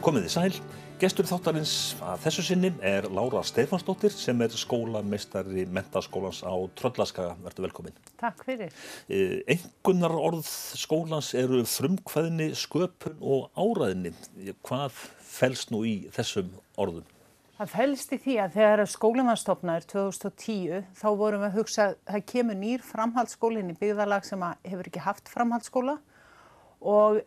Komið 0.00 0.22
þið 0.24 0.32
sæl. 0.32 0.76
Gestur 1.00 1.26
þáttarins 1.28 1.72
að 2.00 2.22
þessu 2.22 2.42
sinni 2.46 2.68
er 2.88 3.04
Lára 3.12 3.42
Stefansdóttir 3.44 4.12
sem 4.16 4.38
er 4.40 4.52
skólameistari 4.56 5.66
mentaskólans 5.68 6.38
á 6.40 6.56
Tröllaskaga. 6.76 7.34
Verður 7.44 7.66
velkomin. 7.66 7.98
Takk 8.20 8.40
fyrir. 8.46 8.72
Engunar 9.08 10.14
orð 10.16 10.48
skólans 10.80 11.34
eru 11.36 11.60
frumkvæðinni, 11.68 12.46
sköpun 12.56 13.18
og 13.20 13.50
áræðinni. 13.60 14.14
Hvað 14.64 14.96
fælst 15.34 15.74
nú 15.74 15.82
í 15.84 15.92
þessum 16.16 16.48
orðum? 16.80 17.04
Það 17.58 17.74
fælst 17.74 18.14
í 18.16 18.20
því 18.24 18.36
að 18.40 18.56
þegar 18.56 18.84
stopnaður 19.42 19.88
2010 19.92 20.86
þá 20.96 21.08
vorum 21.12 21.44
við 21.44 21.50
að 21.50 21.58
hugsa 21.58 21.90
að 21.90 21.98
það 22.08 22.24
kemur 22.32 22.58
nýr 22.62 22.86
framhaldsskólinn 22.88 23.74
í 23.74 23.76
byggðalag 23.76 24.24
sem 24.24 24.48
hefur 24.64 24.88
ekki 24.88 25.04
haft 25.04 25.28
framhaldsskóla 25.28 25.98
og 26.80 27.20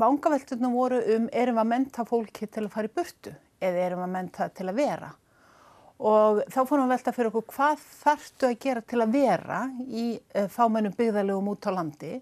vangaveltunum 0.00 0.74
voru 0.76 1.00
um 1.16 1.28
erum 1.32 1.56
við 1.56 1.62
að 1.62 1.70
menta 1.72 2.04
fólki 2.08 2.46
til 2.46 2.66
að 2.66 2.74
fara 2.74 2.90
í 2.90 2.94
burtu 2.94 3.32
eða 3.60 3.86
erum 3.86 4.02
við 4.02 4.08
að 4.08 4.14
menta 4.16 4.48
til 4.56 4.68
að 4.68 4.80
vera? 4.80 5.10
Og 6.00 6.42
þá 6.48 6.60
fórum 6.64 6.84
við 6.84 6.86
að 6.86 6.92
velta 6.94 7.14
fyrir 7.16 7.30
okkur 7.30 7.54
hvað 7.54 7.86
þarftu 8.00 8.48
að 8.48 8.60
gera 8.64 8.82
til 8.88 9.00
að 9.04 9.16
vera 9.16 9.62
í 9.84 10.04
fámennum 10.52 10.96
byggðalegum 10.96 11.50
út 11.52 11.68
á 11.68 11.70
landi? 11.76 12.12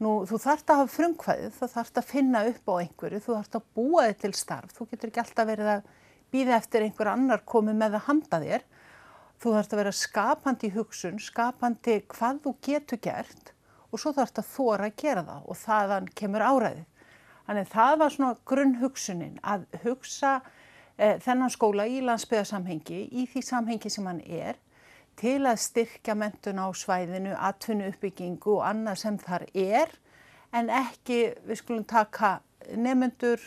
Nú, 0.00 0.12
þú 0.24 0.38
þarft 0.40 0.70
að 0.72 0.78
hafa 0.80 0.92
frumkvæðið, 0.94 1.56
þú 1.58 1.66
þarft 1.74 1.98
að 2.00 2.06
finna 2.08 2.44
upp 2.48 2.70
á 2.72 2.74
einhverju, 2.80 3.18
þú 3.20 3.34
þarft 3.34 3.56
að 3.58 3.64
búa 3.76 4.04
þig 4.06 4.20
til 4.22 4.30
starf, 4.38 4.70
þú 4.72 4.86
getur 4.88 5.10
ekki 5.10 5.20
alltaf 5.20 5.48
verið 5.50 5.72
að 5.74 5.90
býða 6.32 6.54
eftir 6.56 6.86
einhver 6.86 7.10
annar 7.10 7.42
komið 7.44 7.76
með 7.82 7.96
að 7.98 8.06
handa 8.06 8.40
þér. 8.40 8.64
Þú 9.40 9.52
þarfst 9.56 9.74
að 9.74 9.80
vera 9.82 9.92
skapandi 9.98 10.70
í 10.70 10.74
hugsun, 10.74 11.20
skapandi 11.20 11.98
hvað 12.14 12.40
þú 12.46 12.54
getur 12.64 13.02
gert 13.04 13.52
og 13.90 14.00
svo 14.00 14.12
þarfst 14.16 14.40
að 14.40 14.48
þóra 14.54 14.88
að 14.88 14.96
gera 15.02 15.26
það 15.26 15.50
og 15.50 15.60
þaðan 15.60 16.08
kemur 16.20 16.46
áræðið. 16.46 16.88
Þannig 17.46 17.70
það 17.72 17.94
var 17.98 18.14
svona 18.14 18.34
grunnhugsunin 18.46 19.38
að 19.42 19.64
hugsa 19.84 20.34
eh, 20.96 21.16
þennan 21.22 21.50
skóla 21.50 21.86
í 21.90 22.02
landsbyðarsamhengi, 22.06 23.00
í 23.10 23.26
því 23.30 23.42
samhengi 23.42 23.90
sem 23.90 24.06
hann 24.06 24.20
er, 24.22 24.60
til 25.18 25.40
að 25.48 25.58
styrkja 25.60 26.14
mentun 26.16 26.62
á 26.62 26.70
svæðinu, 26.70 27.34
atvinnu 27.34 27.90
uppbyggingu 27.90 28.54
og 28.60 28.62
annað 28.68 29.02
sem 29.02 29.18
þar 29.20 29.48
er, 29.52 29.90
en 30.54 30.70
ekki 30.72 31.18
við 31.46 31.60
skulum 31.60 31.84
taka 31.88 32.38
nefnendur 32.70 33.42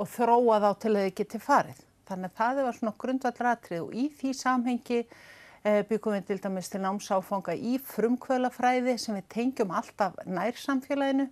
og 0.00 0.08
þróa 0.08 0.58
þá 0.62 0.70
til 0.80 0.94
að 0.94 1.04
þau 1.04 1.14
geti 1.20 1.42
farið. 1.42 1.84
Þannig 2.08 2.32
að 2.32 2.38
það 2.40 2.62
var 2.66 2.78
svona 2.78 2.94
grundvallatrið 3.04 3.84
og 3.84 3.94
í 3.94 4.08
því 4.18 4.32
samhengi 4.36 5.02
byggum 5.62 6.16
við 6.16 6.24
til 6.26 6.38
dæmis 6.42 6.70
til 6.72 6.80
námsáfanga 6.82 7.54
í 7.54 7.76
frumkvölafræði 7.86 8.96
sem 8.98 9.14
við 9.18 9.28
tengjum 9.30 9.70
alltaf 9.70 10.16
nær 10.26 10.58
samfélaginu. 10.58 11.28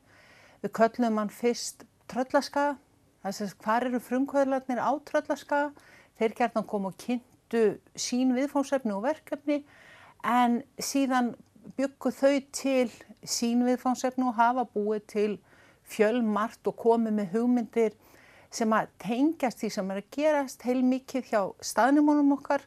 Við 0.62 0.72
köllum 0.76 1.18
hann 1.18 1.32
fyrst 1.34 1.82
tröllaskaga, 2.10 2.76
þess 3.24 3.42
að 3.46 3.54
hvað 3.64 3.86
eru 3.88 4.02
frumkvölarnir 4.06 4.78
á 4.78 4.92
tröllaskaga? 5.10 5.72
Þeir 6.20 6.36
gerðan 6.38 6.68
kom 6.68 6.86
og 6.86 6.96
kynntu 7.00 7.64
sín 7.98 8.34
viðfónsefni 8.36 8.94
og 8.94 9.06
verkefni 9.08 9.62
en 10.22 10.60
síðan 10.78 11.32
byggu 11.78 12.12
þau 12.12 12.36
til 12.54 12.90
sín 13.24 13.64
viðfónsefni 13.66 14.28
og 14.28 14.36
hafa 14.38 14.66
búið 14.68 15.06
til 15.10 15.30
fjölmart 15.90 16.70
og 16.70 16.76
komið 16.78 17.16
með 17.18 17.32
hugmyndir 17.34 17.96
sem 18.50 18.70
að 18.74 18.90
tengjast 19.02 19.62
því 19.62 19.70
sem 19.74 19.90
er 19.90 20.02
að 20.02 20.12
gerast 20.14 20.66
heilmikið 20.66 21.32
hjá 21.32 21.42
staðnumónum 21.64 22.36
okkar 22.36 22.62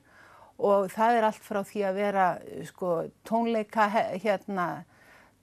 og 0.61 0.89
það 0.93 1.17
er 1.17 1.27
allt 1.27 1.43
frá 1.43 1.61
því 1.65 1.85
að 1.87 1.99
vera 1.99 2.27
sko, 2.67 2.91
tónleika, 3.25 3.87
hérna, 4.21 4.67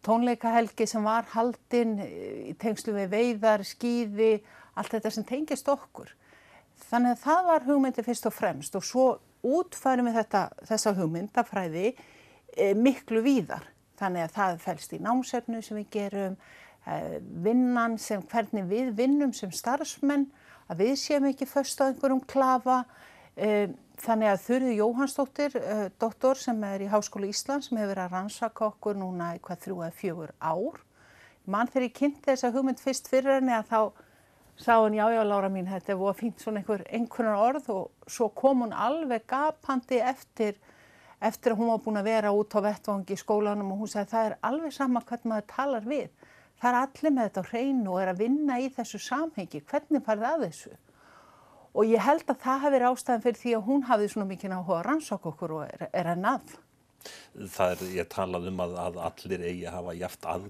tónleikahelgi 0.06 0.86
sem 0.88 1.04
var 1.04 1.26
haldinn 1.34 1.98
í 2.00 2.54
tengslu 2.60 2.94
við 2.96 3.10
veiðar, 3.14 3.64
skýði, 3.66 4.38
allt 4.78 4.94
þetta 4.94 5.12
sem 5.12 5.26
tengjast 5.26 5.68
okkur. 5.68 6.14
Þannig 6.90 7.16
að 7.16 7.24
það 7.24 7.50
var 7.50 7.66
hugmyndi 7.66 8.04
fyrst 8.06 8.30
og 8.30 8.34
fremst 8.34 8.78
og 8.78 8.86
svo 8.86 9.08
útfærum 9.46 10.08
við 10.08 10.20
þetta, 10.20 10.46
þessa 10.68 10.94
hugmyndafræði 10.96 11.86
e, 11.90 12.72
miklu 12.76 13.22
víðar. 13.24 13.66
Þannig 14.00 14.26
að 14.26 14.34
það 14.36 14.58
fælst 14.64 14.96
í 14.96 15.00
námsefnu 15.04 15.60
sem 15.64 15.80
við 15.80 15.90
gerum, 15.96 16.38
e, 16.86 17.20
vinnan 17.44 17.98
sem 18.00 18.24
hvernig 18.30 18.68
við 18.70 18.94
vinnum 18.98 19.34
sem 19.36 19.52
starfsmenn, 19.52 20.28
að 20.70 20.84
við 20.84 20.96
séum 21.02 21.28
ekki 21.30 21.48
först 21.50 21.80
á 21.82 21.88
einhverjum 21.88 22.22
klafa. 22.30 22.82
E, 23.36 23.70
þannig 24.00 24.30
að 24.30 24.44
Þurði 24.46 24.76
Jóhannsdóttir, 24.78 25.56
doktor 26.00 26.38
sem 26.40 26.62
er 26.64 26.84
í 26.84 26.88
Háskólu 26.90 27.28
Íslands, 27.30 27.68
sem 27.68 27.78
hefur 27.78 27.92
verið 27.92 28.04
að 28.06 28.14
rannsaka 28.16 28.68
okkur 28.70 28.98
núna 29.00 29.34
í 29.36 29.42
hvað 29.44 29.64
þrjú 29.64 29.76
eða 29.80 29.96
fjögur 29.98 30.32
ár. 30.40 30.80
Mann 31.50 31.70
þegar 31.70 31.86
ég 31.86 31.96
kynnti 31.98 32.28
þessa 32.28 32.52
hugmynd 32.54 32.80
fyrst 32.80 33.10
fyrir 33.10 33.38
henni 33.38 33.54
að 33.56 33.70
þá 33.70 33.80
sá 34.60 34.74
hann 34.76 34.96
já 34.96 35.06
já 35.14 35.22
Lára 35.24 35.48
mín 35.48 35.68
þetta 35.68 35.96
var 35.96 36.18
fínt 36.18 36.42
svona 36.42 36.60
einhver 36.60 36.84
einhvernar 36.92 37.40
orð 37.40 37.70
og 37.72 38.10
svo 38.12 38.28
kom 38.28 38.66
hún 38.66 38.74
alveg 38.76 39.24
gapandi 39.28 40.02
eftir, 40.04 40.58
eftir 41.20 41.54
að 41.54 41.62
hún 41.62 41.72
var 41.72 41.80
búin 41.84 42.00
að 42.00 42.10
vera 42.10 42.34
út 42.36 42.56
á 42.56 42.60
vettvangi 42.66 43.16
í 43.16 43.20
skólanum 43.20 43.72
og 43.72 43.82
hún 43.84 43.92
sagði 43.92 44.12
það 44.12 44.28
er 44.28 44.36
alveg 44.50 44.76
sama 44.76 45.04
hvernig 45.08 45.32
maður 45.32 45.48
talar 45.54 45.88
við. 45.88 46.10
Það 46.60 46.70
er 46.70 46.78
allir 46.82 47.16
með 47.16 47.28
þetta 47.28 47.40
á 47.40 47.50
hreinu 47.50 47.94
og 47.94 48.02
er 48.02 48.12
að 48.12 48.20
vinna 48.20 48.60
í 48.60 48.68
þessu 48.76 49.00
samhengi, 49.00 49.62
hvernig 49.64 50.04
farið 50.04 50.28
að 50.28 50.44
þessu? 50.44 50.76
Og 51.74 51.86
ég 51.86 52.02
held 52.02 52.26
að 52.26 52.40
það 52.42 52.62
hafi 52.64 52.74
verið 52.76 52.94
ástæðan 52.94 53.24
fyrir 53.26 53.40
því 53.40 53.52
að 53.56 53.66
hún 53.68 53.84
hafði 53.90 54.08
svona 54.10 54.30
mikið 54.30 54.56
áhuga 54.56 54.78
að 54.78 54.86
rannsaka 54.88 55.30
okkur 55.30 55.56
og 55.58 55.66
er, 55.68 55.84
er 55.92 56.10
að. 56.10 56.24
Nafn. 56.24 56.56
Það 57.54 57.74
er, 57.74 57.84
ég 57.96 58.08
talað 58.12 58.48
um 58.50 58.64
að, 58.64 58.74
að 58.86 58.98
allir 59.08 59.44
eigi 59.46 59.68
að 59.68 59.76
hafa 59.78 59.94
jaft 60.00 60.26
að 60.28 60.48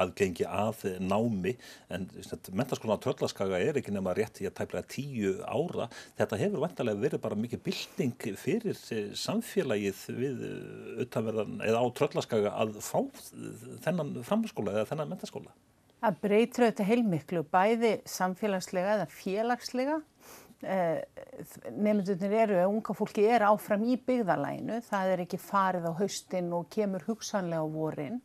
aðgengi 0.00 0.46
að 0.48 0.84
námi 1.04 1.52
en 1.92 2.06
mentaskólan 2.56 2.96
á 2.96 3.04
Tröllaskaga 3.04 3.60
er 3.60 3.76
ekki 3.76 3.92
nema 3.92 4.14
rétt 4.16 4.40
í 4.40 4.48
að 4.48 4.56
tæplega 4.62 4.88
tíu 4.88 5.34
ára. 5.44 5.90
Þetta 6.16 6.40
hefur 6.40 6.64
vantarlega 6.64 7.02
verið 7.02 7.22
bara 7.24 7.38
mikið 7.38 7.64
bylting 7.68 8.28
fyrir 8.40 8.80
samfélagið 9.18 10.04
við 10.18 10.44
utanverðan 11.04 11.60
eða 11.68 11.84
á 11.84 11.86
Tröllaskaga 12.00 12.54
að 12.64 12.78
fá 12.80 13.02
þennan 13.84 14.16
framskóla 14.24 14.78
eða 14.78 14.88
þennan 14.92 15.12
mentaskóla 15.12 15.52
Það 15.98 16.18
breytir 16.22 16.62
auðvitað 16.62 16.88
heilmiklu 16.92 17.40
bæði 17.50 17.88
samfélagslega 18.06 18.92
eða 19.00 19.06
félagslega 19.10 19.96
nefndunir 20.62 22.32
eru 22.34 22.56
að 22.58 22.72
unga 22.72 22.94
fólki 22.98 23.22
er 23.30 23.44
áfram 23.46 23.84
í 23.86 23.94
byggðalæinu 24.02 24.80
það 24.88 25.12
er 25.12 25.22
ekki 25.22 25.38
farið 25.38 25.86
á 25.86 25.92
haustin 26.00 26.50
og 26.56 26.66
kemur 26.74 27.04
hugsanlega 27.06 27.62
á 27.62 27.66
vorin. 27.70 28.20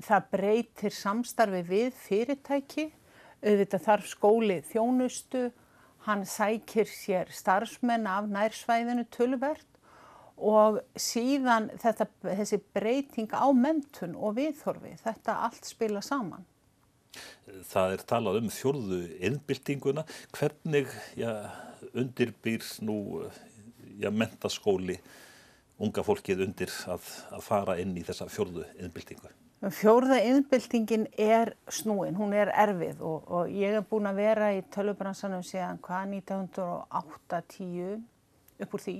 Það 0.00 0.28
breytir 0.32 0.96
samstarfi 0.96 1.62
við 1.68 1.90
fyrirtæki, 1.94 2.88
auðvitað 3.44 3.84
þarf 3.86 4.08
skóli 4.10 4.60
þjónustu, 4.66 5.50
hann 6.08 6.24
sækir 6.26 6.88
sér 6.88 7.30
starfsmenn 7.30 8.08
af 8.08 8.26
nærsvæðinu 8.32 9.04
tölvert 9.12 9.68
og 10.40 10.80
síðan 10.96 11.68
þetta, 11.78 12.06
þessi 12.24 12.58
breyting 12.72 13.28
á 13.36 13.46
mentun 13.52 14.16
og 14.16 14.38
viðhorfi, 14.40 14.96
þetta 15.04 15.36
allt 15.44 15.68
spila 15.68 16.00
saman. 16.02 16.46
Það 17.70 17.96
er 17.96 18.04
talað 18.12 18.38
um 18.40 18.52
fjörðu 18.54 19.00
innbyltinguna. 19.26 20.04
Hvernig 20.36 20.92
ja, 21.18 21.34
undirbýr 21.90 22.64
nú 22.86 23.26
ja, 24.00 24.12
mentaskóli 24.12 24.98
unga 25.80 26.04
fólkið 26.04 26.44
undir 26.46 26.72
að, 26.92 27.06
að 27.32 27.44
fara 27.44 27.78
inn 27.80 27.96
í 27.96 28.04
þessa 28.06 28.28
fjörðu 28.30 28.66
innbyltingu? 28.78 29.30
Fjórða 29.76 30.16
innbyltingin 30.24 31.04
er 31.20 31.52
snúin, 31.68 32.16
hún 32.16 32.32
er 32.32 32.48
erfið 32.56 33.02
og, 33.04 33.26
og 33.28 33.50
ég 33.52 33.74
hef 33.76 33.88
búin 33.90 34.08
að 34.08 34.22
vera 34.22 34.46
í 34.56 34.62
tölvubransanum 34.72 35.42
síðan 35.44 35.80
hvað 35.84 36.14
1908-10 36.14 37.98
upp 38.64 38.76
úr 38.76 38.84
því 38.86 38.96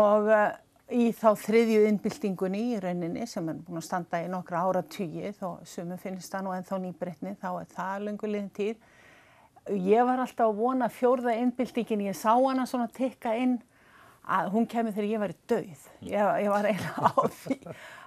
og 0.00 0.30
í 0.92 1.10
þá 1.16 1.28
þriðju 1.40 1.84
innbyltingunni 1.88 2.62
í 2.74 2.80
rauninni 2.82 3.26
sem 3.30 3.48
er 3.48 3.60
búin 3.64 3.80
að 3.80 3.86
standa 3.86 4.20
í 4.20 4.28
nokkra 4.32 4.64
ára 4.66 4.82
tugi 4.84 5.32
þó 5.38 5.62
sumum 5.68 6.00
finnst 6.00 6.32
það 6.32 6.44
nú 6.44 6.54
ennþá 6.56 6.80
nýbreytni 6.82 7.36
þá 7.40 7.48
er 7.52 7.70
það 7.72 8.06
lungulegin 8.08 8.50
tíð. 8.56 8.90
Ég 9.72 10.04
var 10.04 10.20
alltaf 10.20 10.50
að 10.50 10.58
vona 10.58 10.90
fjórða 10.92 11.38
innbyltingin, 11.40 12.04
ég 12.10 12.18
sá 12.18 12.34
hana 12.34 12.66
svona 12.68 12.90
tikka 12.92 13.32
inn 13.40 13.56
að 14.24 14.50
hún 14.52 14.66
kemur 14.68 14.92
þegar 14.92 15.08
ég 15.08 15.22
var 15.22 15.32
í 15.32 15.38
dauð, 15.48 15.86
ég, 16.04 16.28
ég 16.44 16.52
var 16.52 16.68
eiginlega 16.68 17.10
á 17.16 17.24
því 17.38 17.58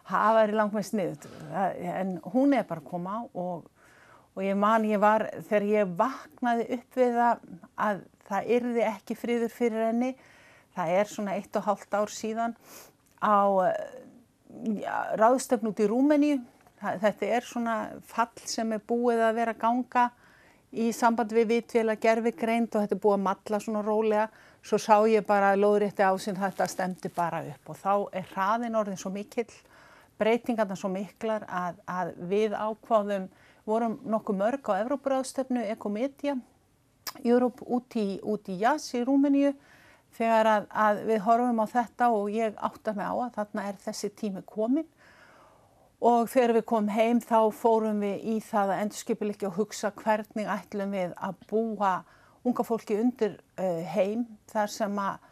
það 0.07 0.37
væri 0.37 0.55
langt 0.55 0.75
með 0.75 0.87
sniðut 0.87 1.27
en 1.91 2.13
hún 2.33 2.55
er 2.55 2.67
bara 2.67 2.81
að 2.81 2.89
koma 2.89 3.19
og, 3.33 3.67
og 4.35 4.45
ég 4.45 4.57
man 4.59 4.85
ég 4.87 5.01
var 5.03 5.27
þegar 5.49 5.67
ég 5.71 5.93
vaknaði 5.99 6.67
upp 6.77 6.99
við 7.01 7.19
það 7.19 7.45
að 7.87 8.01
það 8.27 8.49
yrði 8.57 8.85
ekki 8.87 9.17
friður 9.17 9.53
fyrir 9.53 9.87
henni 9.89 10.11
það 10.77 10.93
er 10.99 11.11
svona 11.11 11.35
eitt 11.37 11.57
og 11.57 11.65
hálft 11.67 11.97
ár 11.97 12.13
síðan 12.13 12.55
á 13.19 13.37
ja, 14.77 14.97
ráðstöfn 15.17 15.71
út 15.71 15.81
í 15.81 15.89
Rúmeníu. 15.89 16.39
Þetta 16.77 17.29
er 17.33 17.45
svona 17.45 17.77
fall 18.05 18.45
sem 18.45 18.75
er 18.75 18.83
búið 18.85 19.23
að 19.25 19.37
vera 19.39 19.55
ganga 19.57 20.09
í 20.77 20.91
samband 20.93 21.33
við 21.33 21.49
vitvél 21.55 21.87
að 21.89 22.03
gerfi 22.03 22.33
greint 22.37 22.75
og 22.75 22.83
þetta 22.83 22.97
er 22.97 23.01
búið 23.01 23.17
að 23.17 23.25
matla 23.25 23.59
svona 23.63 23.81
rólega. 23.85 24.27
Svo 24.61 24.77
sá 24.81 24.95
ég 25.09 25.25
bara 25.25 25.55
loðrétti 25.57 26.05
ásinn 26.05 26.37
þetta 26.37 26.67
stemdi 26.69 27.09
bara 27.13 27.41
upp 27.49 27.71
og 27.71 27.79
þá 27.81 27.93
er 28.19 28.29
hraðin 28.33 28.77
orðin 28.77 28.99
svo 28.99 29.13
mikill 29.13 29.49
breytingarna 30.17 30.75
svo 30.77 30.89
miklar 30.91 31.45
að, 31.45 31.79
að 31.85 32.13
við 32.29 32.55
ákváðum 32.57 33.27
vorum 33.67 33.97
nokkuð 34.07 34.39
mörg 34.39 34.69
á 34.71 34.81
Evrópuráðstöfnu, 34.81 35.63
Ekomedia, 35.71 36.37
Europe 37.23 37.65
út 37.65 37.97
í, 37.99 38.17
í 38.17 38.57
Jazz 38.61 38.95
í 38.97 39.03
Rúmeníu 39.05 39.53
þegar 40.17 40.49
að, 40.51 40.67
að 40.73 41.01
við 41.07 41.23
horfum 41.27 41.63
á 41.63 41.65
þetta 41.71 42.09
og 42.13 42.29
ég 42.33 42.59
átta 42.67 42.93
mig 42.97 43.05
á 43.05 43.15
að 43.15 43.33
þarna 43.37 43.65
er 43.69 43.81
þessi 43.85 44.11
tími 44.17 44.43
komin 44.47 44.87
og 45.97 46.29
þegar 46.29 46.53
við 46.57 46.65
komum 46.69 46.93
heim 46.93 47.21
þá 47.23 47.39
fórum 47.57 48.01
við 48.03 48.25
í 48.33 48.37
það 48.45 48.73
að 48.73 48.81
endurskipilegja 48.83 49.49
og 49.49 49.57
hugsa 49.57 49.91
hvernig 49.97 50.49
ætlum 50.53 50.93
við 50.93 51.15
að 51.15 51.39
búa 51.49 51.93
unga 52.47 52.65
fólki 52.65 52.97
undir 53.01 53.39
uh, 53.57 53.81
heim 53.93 54.25
þar 54.51 54.71
sem 54.71 54.99
að 55.01 55.23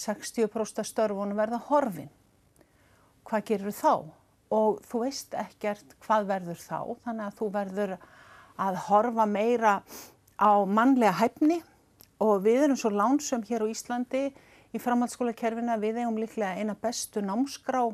60% 0.00 0.86
störfunum 0.86 1.38
verða 1.38 1.58
horfin. 1.66 2.10
Hvað 3.26 3.46
gerur 3.48 3.74
þá? 3.74 3.94
Og 4.50 4.80
þú 4.86 5.02
veist 5.04 5.34
ekkert 5.38 5.94
hvað 6.02 6.26
verður 6.30 6.58
þá 6.58 6.78
þannig 7.04 7.26
að 7.26 7.36
þú 7.38 7.50
verður 7.54 7.96
að 8.60 8.78
horfa 8.88 9.26
meira 9.30 9.74
á 10.40 10.50
mannlega 10.66 11.14
hæfni 11.20 11.60
og 12.20 12.44
við 12.44 12.66
erum 12.66 12.78
svo 12.78 12.92
lánsum 12.92 13.42
hér 13.48 13.64
á 13.64 13.72
Íslandi 13.72 14.28
í 14.70 14.80
framhaldsskólakerfina 14.80 15.78
við 15.80 16.02
eigum 16.02 16.20
líklega 16.20 16.60
eina 16.60 16.76
bestu 16.78 17.22
námskrá 17.24 17.86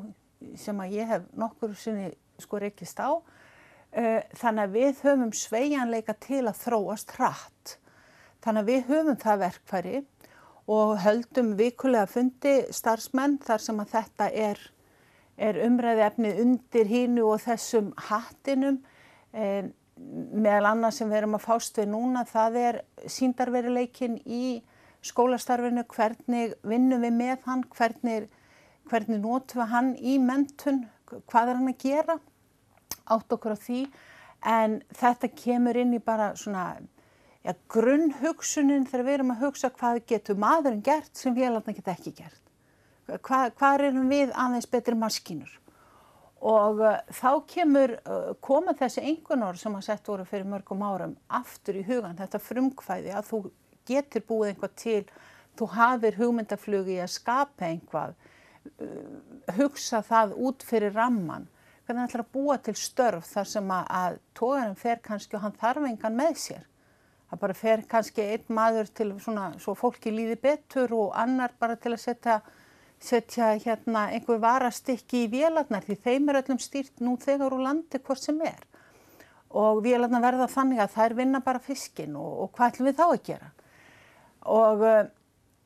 sem 0.59 0.79
að 0.83 0.95
ég 0.99 1.09
hef 1.09 1.27
nokkur 1.37 1.73
sinni 1.79 2.11
sko 2.41 2.59
reykist 2.61 2.99
á. 3.01 3.17
Eh, 3.97 4.21
þannig 4.37 4.67
að 4.67 4.75
við 4.75 5.01
höfum 5.05 5.33
sveianleika 5.33 6.13
til 6.21 6.43
að 6.45 6.59
þróast 6.65 7.15
hratt. 7.17 7.77
Þannig 8.43 8.61
að 8.61 8.71
við 8.71 8.91
höfum 8.91 9.19
það 9.23 9.43
verkfæri 9.45 10.01
og 10.67 10.97
höldum 11.01 11.53
vikulega 11.57 12.05
fundi 12.11 12.55
starfsmenn 12.75 13.39
þar 13.47 13.63
sem 13.63 13.79
að 13.81 13.93
þetta 13.95 14.29
er, 14.35 14.61
er 15.39 15.59
umræði 15.65 16.03
efnið 16.11 16.41
undir 16.43 16.91
hínu 16.91 17.25
og 17.31 17.41
þessum 17.47 17.93
hattinum. 18.09 18.81
Eh, 19.33 19.71
meðal 19.97 20.71
annað 20.71 20.97
sem 20.97 21.11
við 21.11 21.21
erum 21.21 21.37
að 21.37 21.45
fást 21.45 21.79
við 21.79 21.89
núna 21.91 22.23
það 22.27 22.57
er 22.61 22.79
síndarveruleikin 23.09 24.19
í 24.25 24.59
skólastarfinu, 25.05 25.85
hvernig 25.93 26.55
vinnum 26.67 27.03
við 27.05 27.15
með 27.15 27.47
hann, 27.47 27.63
hvernig, 27.77 28.27
hvernig 28.89 29.21
notum 29.23 29.61
við 29.61 29.71
hann 29.73 29.93
í 29.97 30.17
mentun, 30.21 30.83
hvað 31.29 31.53
er 31.53 31.59
hann 31.59 31.71
að 31.71 31.81
gera, 31.83 32.17
átt 33.07 33.33
okkur 33.33 33.55
á 33.55 33.57
því 33.63 33.81
en 34.47 34.81
þetta 34.95 35.31
kemur 35.33 35.77
inn 35.79 35.95
í 35.95 36.01
bara 36.03 36.33
svona 36.37 36.65
ja, 37.43 37.55
grunnhugsunin 37.71 38.87
þegar 38.89 39.05
við 39.07 39.17
erum 39.19 39.33
að 39.35 39.45
hugsa 39.45 39.71
hvað 39.73 40.01
getur 40.09 40.39
maðurinn 40.39 40.83
gert 40.85 41.13
sem 41.17 41.35
vélarna 41.35 41.75
geta 41.75 41.95
ekki 41.95 42.13
gert. 42.19 42.43
Hva, 43.07 43.47
hvað 43.55 43.87
erum 43.87 44.11
við 44.11 44.33
aðeins 44.35 44.67
betri 44.69 44.97
maskínur? 44.99 45.51
Og 46.47 46.81
uh, 46.83 46.99
þá 47.11 47.31
kemur, 47.49 47.95
uh, 48.07 48.31
koma 48.43 48.75
þessi 48.77 49.03
einhvernor 49.03 49.59
sem 49.59 49.75
að 49.75 49.87
sett 49.89 50.07
voru 50.07 50.25
fyrir 50.27 50.47
mörgum 50.47 50.83
árum 50.85 51.17
aftur 51.27 51.79
í 51.79 51.83
hugan, 51.87 52.17
þetta 52.19 52.41
frumkvæði 52.43 53.15
að 53.15 53.31
þú 53.31 53.41
getur 53.87 54.25
búið 54.27 54.53
einhvað 54.53 54.77
til, 54.79 55.03
þú 55.57 55.69
hafir 55.73 56.17
hugmyndaflugi 56.19 56.97
að 57.03 57.13
skapa 57.17 57.67
einhvað, 57.67 58.15
uh, 58.77 59.19
hugsa 59.59 60.01
það 60.05 60.37
út 60.47 60.65
fyrir 60.67 60.95
ramman, 60.95 61.49
hvernig 61.87 62.03
það 62.03 62.09
ætlar 62.09 62.25
að 62.25 62.33
búa 62.35 62.57
til 62.63 62.75
störf 62.79 63.27
þar 63.31 63.51
sem 63.51 63.75
að, 63.77 63.91
að 64.01 64.17
tóðanum 64.39 64.79
fer 64.79 65.03
kannski 65.03 65.37
og 65.39 65.45
hann 65.45 65.59
þarf 65.59 65.89
engan 65.89 66.19
með 66.19 66.41
sér. 66.43 66.65
Það 67.27 67.39
bara 67.41 67.55
fer 67.59 67.81
kannski 67.91 68.23
einn 68.23 68.55
maður 68.55 68.89
til 68.95 69.09
svona, 69.19 69.49
svo 69.59 69.73
fólki 69.75 70.13
líði 70.15 70.37
betur 70.39 70.93
og 70.95 71.15
annar 71.19 71.51
bara 71.59 71.75
til 71.75 71.91
að 71.91 72.03
setja 72.05 72.37
setja 73.03 73.51
hérna 73.61 74.07
einhver 74.13 74.39
varastykki 74.41 75.25
í 75.25 75.29
vélarnar 75.31 75.85
því 75.85 75.97
þeim 76.05 76.31
er 76.31 76.41
öllum 76.41 76.61
stýrt 76.61 77.03
nú 77.03 77.15
þegar 77.21 77.53
úr 77.53 77.63
landi 77.67 78.01
hvort 78.01 78.23
sem 78.23 78.39
er. 78.41 78.63
Og 79.53 79.83
vélarnar 79.85 80.23
verða 80.23 80.49
þannig 80.51 80.81
að 80.83 80.95
þær 80.97 81.15
vinna 81.21 81.41
bara 81.45 81.63
fiskin 81.63 82.17
og, 82.19 82.31
og 82.43 82.51
hvað 82.57 82.73
ætlum 82.73 82.89
við 82.89 82.97
þá 82.97 83.05
að 83.07 83.23
gera? 83.29 83.51
Og, 84.57 84.83
eh, 84.87 85.03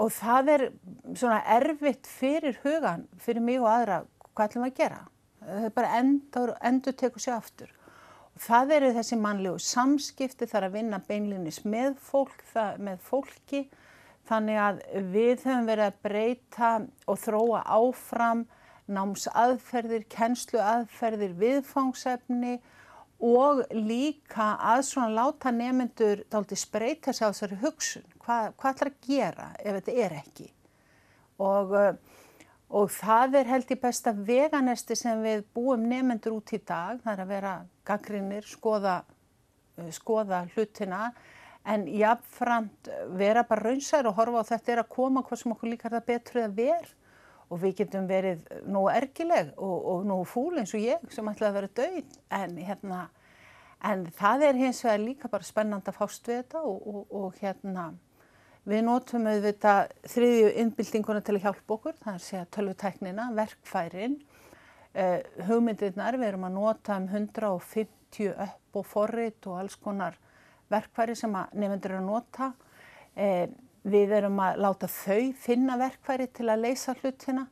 og 0.02 0.12
það 0.18 0.52
er 0.56 0.66
svona 1.14 1.42
erfitt 1.58 2.10
fyrir 2.10 2.60
hugan, 2.66 3.08
fyrir 3.22 3.46
mig 3.46 3.62
og 3.62 3.70
aðra 3.72 4.02
hvað 4.32 4.50
ætlum 4.50 4.66
við 4.68 4.74
að 4.74 4.82
gera? 4.84 5.04
Það 5.42 5.68
er 5.68 5.78
bara 5.78 5.94
endur, 5.98 6.56
endur 6.62 6.98
teku 6.98 7.22
sér 7.22 7.40
aftur. 7.40 7.72
Og 8.36 8.44
það 8.44 8.76
eru 8.78 8.92
þessi 8.96 9.18
mannlegu 9.20 9.62
samskipti 9.66 10.48
þar 10.52 10.68
að 10.68 10.76
vinna 10.78 11.02
beinlinis 11.08 11.64
með 11.66 11.96
fólk, 12.04 12.44
það, 12.54 12.84
með 12.86 13.02
fólki 13.08 13.64
Þannig 14.32 14.60
að 14.64 14.78
við 15.12 15.42
höfum 15.44 15.66
verið 15.68 15.90
að 15.90 15.96
breyta 16.08 16.68
og 17.12 17.18
þróa 17.20 17.66
áfram 17.68 18.46
námsaðferðir, 18.92 20.06
kennsluaðferðir, 20.12 21.34
viðfangsefni 21.40 22.54
og 23.22 23.62
líka 23.76 24.54
að 24.72 24.86
svona 24.88 25.12
láta 25.14 25.52
nefnendur 25.54 26.24
daldi 26.32 26.58
spreita 26.58 27.14
sig 27.14 27.28
á 27.28 27.32
þessari 27.32 27.60
hugsun. 27.62 28.08
Hvað, 28.24 28.48
hvað 28.56 28.72
ætlar 28.72 28.92
að 28.92 29.04
gera 29.10 29.50
ef 29.60 29.78
þetta 29.78 29.98
er 30.06 30.16
ekki? 30.22 30.48
Og, 31.42 31.76
og 32.72 32.96
það 32.96 33.38
er 33.42 33.52
held 33.52 33.76
í 33.76 33.80
besta 33.84 34.16
veganesti 34.16 34.98
sem 34.98 35.22
við 35.26 35.44
búum 35.54 35.86
nefnendur 35.92 36.40
út 36.40 36.56
í 36.56 36.62
dag. 36.64 37.04
Það 37.04 37.14
er 37.14 37.26
að 37.26 37.36
vera 37.36 37.54
gaggrinir, 37.92 38.48
skoða, 38.48 38.98
skoða 39.92 40.46
hlutina 40.56 41.12
en 41.64 41.86
jáfnframt 41.88 42.90
vera 43.20 43.44
bara 43.48 43.70
raunsæður 43.70 44.12
og 44.12 44.18
horfa 44.18 44.42
á 44.42 44.50
þetta 44.56 44.74
er 44.74 44.82
að 44.82 44.92
koma 44.96 45.24
hvað 45.26 45.42
sem 45.42 45.54
okkur 45.54 45.72
líkar 45.72 45.96
það 45.96 46.08
betur 46.10 46.42
eða 46.42 46.54
verð 46.58 46.94
og 47.52 47.60
við 47.62 47.74
getum 47.82 48.06
verið 48.08 48.46
nógu 48.66 48.94
ergileg 48.96 49.52
og, 49.58 49.76
og 49.94 50.06
nógu 50.08 50.28
fúl 50.32 50.62
eins 50.62 50.74
og 50.74 50.86
ég 50.86 51.04
sem 51.14 51.28
ætlaði 51.28 51.50
að 51.50 51.58
vera 51.60 51.74
döið 51.82 52.16
en, 52.38 52.56
hérna, 52.70 53.02
en 53.92 54.06
það 54.18 54.48
er 54.48 54.62
hins 54.62 54.80
vegar 54.86 55.04
líka 55.04 55.32
bara 55.32 55.46
spennand 55.48 55.92
að 55.92 56.00
fást 56.00 56.32
við 56.32 56.42
þetta 56.42 56.64
og, 56.64 56.88
og, 56.88 57.04
og 57.22 57.44
hérna 57.44 57.92
við 58.70 58.84
notum 58.86 59.28
auðvitað 59.30 59.94
þriðju 60.14 60.50
innbyltinguna 60.64 61.22
til 61.26 61.38
að 61.38 61.46
hjálpa 61.48 61.76
okkur, 61.78 61.96
það 62.02 62.12
er 62.12 62.20
að 62.20 62.26
segja 62.28 62.50
tölvutæknina, 62.56 63.28
verkfærin, 63.38 64.18
uh, 64.94 65.18
hugmyndirnar, 65.48 66.18
við 66.22 66.30
erum 66.30 66.46
að 66.46 66.58
nota 66.60 66.98
um 67.02 67.08
150 67.10 68.36
upp 68.36 68.82
og 68.82 68.86
forrit 68.88 69.50
og 69.50 69.64
alls 69.64 69.78
konar 69.82 70.20
verkfæri 70.72 71.16
sem 71.20 71.36
nefndur 71.54 71.96
eru 71.96 72.02
að 72.02 72.08
nota. 72.10 72.52
Eh, 73.16 73.48
við 73.84 74.14
erum 74.20 74.40
að 74.42 74.62
láta 74.62 74.90
þau 74.92 75.32
finna 75.42 75.78
verkfæri 75.82 76.30
til 76.32 76.50
að 76.50 76.66
leysa 76.68 76.96
hlutina. 77.02 77.48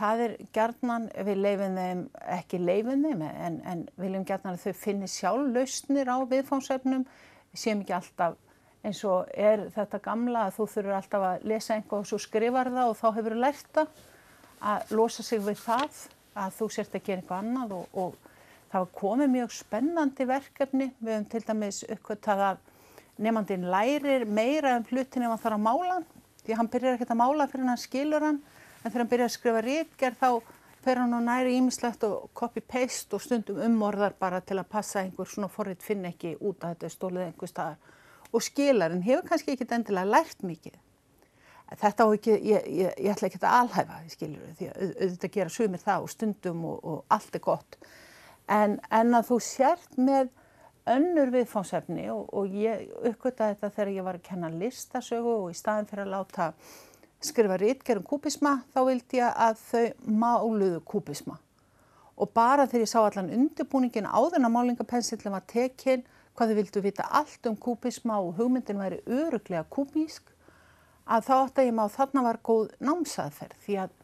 Það 0.00 0.22
er 0.24 0.36
gerðnan, 0.56 1.08
við 1.26 1.40
leifum 1.44 1.74
þeim, 1.76 2.04
ekki 2.38 2.60
leifum 2.62 3.02
þeim, 3.04 3.24
en, 3.28 3.58
en 3.68 3.82
viljum 4.00 4.24
gerðnan 4.28 4.56
að 4.56 4.62
þau 4.68 4.78
finni 4.84 5.08
sjálf 5.10 5.50
lausnir 5.52 6.08
á 6.08 6.16
viðfónsefnum. 6.30 7.04
Við 7.50 7.60
séum 7.60 7.82
ekki 7.84 7.98
alltaf 7.98 8.38
eins 8.86 9.02
og 9.04 9.28
er 9.36 9.66
þetta 9.74 10.00
gamla 10.04 10.46
að 10.46 10.56
þú 10.56 10.66
þurfur 10.74 10.96
alltaf 10.96 11.26
að 11.26 11.44
lesa 11.50 11.76
einhvað 11.76 12.04
og 12.04 12.08
svo 12.08 12.20
skrifar 12.22 12.70
það 12.72 12.92
og 12.92 12.96
þá 12.96 13.06
hefur 13.18 13.34
þú 13.36 13.40
lært 13.42 13.74
það 13.76 14.00
að 14.70 14.94
losa 14.96 15.24
sig 15.24 15.42
við 15.44 15.60
það, 15.60 16.00
að 16.40 16.56
þú 16.56 16.68
sért 16.72 16.96
að 16.96 17.04
gera 17.06 17.20
einhvað 17.20 17.44
annað 17.44 17.74
og, 17.76 17.98
og 18.00 18.29
Það 18.70 18.84
var 18.84 18.90
komið 18.94 19.30
mjög 19.32 19.54
spennandi 19.56 20.24
verkefni. 20.30 20.86
Við 21.02 21.16
höfum 21.16 21.24
til 21.32 21.42
dæmis 21.42 21.80
uppkvötað 21.90 22.42
að 22.46 22.58
nefnandin 23.18 23.66
lærir 23.72 24.24
meira 24.30 24.76
um 24.78 24.84
hlutin 24.86 25.24
ef 25.26 25.32
hann 25.32 25.40
þarf 25.42 25.56
að 25.56 25.64
mála. 25.64 25.96
Því 26.44 26.56
hann 26.58 26.68
byrjar 26.70 26.96
ekkert 26.96 27.10
að 27.10 27.18
mála 27.18 27.46
fyrir 27.50 27.66
hann 27.66 27.80
skilur 27.80 28.26
hann. 28.28 28.38
En 28.80 28.84
þegar 28.86 29.02
hann 29.02 29.10
byrjar 29.10 29.26
að 29.26 29.34
skrifa 29.34 29.62
rítgerð 29.66 30.20
þá 30.20 30.28
fer 30.84 31.00
hann 31.02 31.16
og 31.16 31.24
næri 31.26 31.56
ímislegt 31.58 32.06
og 32.06 32.28
copy-paste 32.38 33.18
og 33.18 33.24
stundum 33.24 33.58
umorðar 33.64 34.14
bara 34.22 34.38
til 34.40 34.60
að 34.60 34.70
passa 34.70 35.02
einhver 35.02 35.28
svona 35.28 35.50
forrið 35.50 35.82
finn 35.84 36.06
ekki 36.08 36.36
út 36.38 36.62
að 36.62 36.76
þetta 36.76 36.86
er 36.86 36.94
stólið 36.94 37.24
einhver 37.24 37.50
staðar. 37.50 37.96
Og 38.30 38.44
skilarinn 38.46 39.02
hefur 39.02 39.26
kannski 39.32 39.56
ekkert 39.56 39.74
endilega 39.74 40.12
lært 40.14 40.44
mikið. 40.46 40.78
Þetta 41.80 42.06
á 42.06 42.08
ekki, 42.14 42.38
ég, 42.46 42.70
ég, 42.70 42.94
ég 43.02 43.10
ætla 43.12 43.28
ekki 43.28 43.42
að 43.42 43.56
alhæfa, 43.56 43.98
skilur, 44.14 44.54
því 44.58 44.70
að 44.70 44.86
auðvitað 44.86 45.34
gera 45.36 45.54
sumir 45.54 45.82
það 45.82 46.06
og 46.06 46.14
stundum 46.14 46.64
og, 46.70 46.78
og 46.86 47.18
allt 47.18 47.36
er 47.38 47.44
gott 47.44 47.76
en, 48.50 48.78
en 48.90 49.16
að 49.16 49.30
þú 49.30 49.40
sért 49.46 49.98
með 49.98 50.30
önnur 50.90 51.30
viðfánsefni 51.34 52.08
og, 52.12 52.30
og 52.34 52.54
ég 52.56 52.88
uppgötta 53.06 53.50
þetta 53.52 53.72
þegar 53.76 53.92
ég 53.94 54.06
var 54.06 54.18
að 54.18 54.26
kenna 54.26 54.50
listasögu 54.52 55.34
og 55.44 55.50
í 55.52 55.58
staðin 55.58 55.88
fyrir 55.90 56.06
að 56.06 56.14
láta 56.14 56.48
skrifa 57.20 57.58
rítgerum 57.60 58.06
kúpisma 58.06 58.60
þá 58.72 58.80
vildi 58.88 59.20
ég 59.20 59.40
að 59.46 59.60
þau 59.68 60.14
máluðu 60.22 60.80
kúpisma 60.88 61.36
og 62.20 62.32
bara 62.36 62.66
þegar 62.68 62.86
ég 62.86 62.92
sá 62.92 63.00
allan 63.02 63.32
undirbúningin 63.36 64.08
en 64.08 64.48
að 64.48 64.54
málingapensillin 64.56 65.36
var 65.36 65.46
tekinn 65.48 66.04
hvað 66.34 66.52
þau 66.52 66.58
vildu 66.60 66.82
vita 66.84 67.08
allt 67.20 67.46
um 67.48 67.56
kúpisma 67.56 68.18
og 68.20 68.36
hugmyndin 68.40 68.80
væri 68.80 69.00
öruglega 69.06 69.64
kúbísk 69.68 70.32
að 71.10 71.26
þá 71.28 71.34
átt 71.36 71.58
að 71.60 71.68
ég 71.68 71.76
má 71.76 71.84
þarna 71.90 72.24
var 72.24 72.40
góð 72.44 72.70
námsaðferð 72.80 73.64
því 73.66 73.78
að 73.84 73.96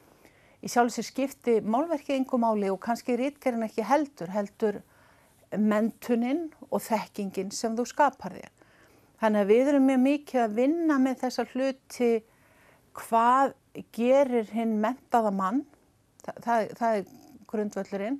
í 0.64 0.70
sjálfsög 0.72 1.06
skipti 1.06 1.56
málverkið 1.64 2.20
yngum 2.20 2.44
máli 2.44 2.70
og 2.72 2.80
kannski 2.82 3.16
rítgerinn 3.18 3.66
ekki 3.66 3.84
heldur, 3.86 4.32
heldur 4.32 4.80
mentuninn 5.56 6.48
og 6.70 6.82
þekkingin 6.84 7.52
sem 7.54 7.76
þú 7.76 7.86
skapar 7.88 8.36
þér. 8.36 8.52
Þannig 9.20 9.42
að 9.42 9.52
við 9.52 9.70
erum 9.72 9.86
mjög 9.88 10.02
mikið 10.04 10.42
að 10.42 10.56
vinna 10.60 10.96
með 11.00 11.20
þessa 11.24 11.46
hluti 11.52 12.10
hvað 12.96 13.54
gerir 13.96 14.50
hinn 14.52 14.76
mentaða 14.80 15.32
mann, 15.32 15.62
það, 16.24 16.42
það, 16.44 16.66
það 16.80 16.98
er 16.98 17.06
grundvöldurinn 17.50 18.18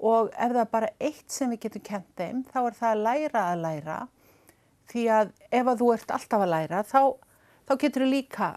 og 0.00 0.30
ef 0.30 0.54
það 0.54 0.62
er 0.62 0.72
bara 0.72 0.92
eitt 1.00 1.28
sem 1.32 1.52
við 1.52 1.66
getum 1.66 1.84
kent 1.84 2.10
þeim 2.16 2.42
þá 2.48 2.58
er 2.62 2.76
það 2.78 2.90
að 2.90 3.02
læra 3.04 3.44
að 3.50 3.62
læra 3.64 3.98
því 4.90 5.04
að 5.16 5.32
ef 5.50 5.70
að 5.70 5.82
þú 5.82 5.90
ert 5.94 6.14
alltaf 6.16 6.44
að 6.44 6.52
læra 6.54 6.82
þá, 6.88 7.02
þá 7.68 7.72
getur 7.82 8.04
þú 8.04 8.10
líka 8.14 8.50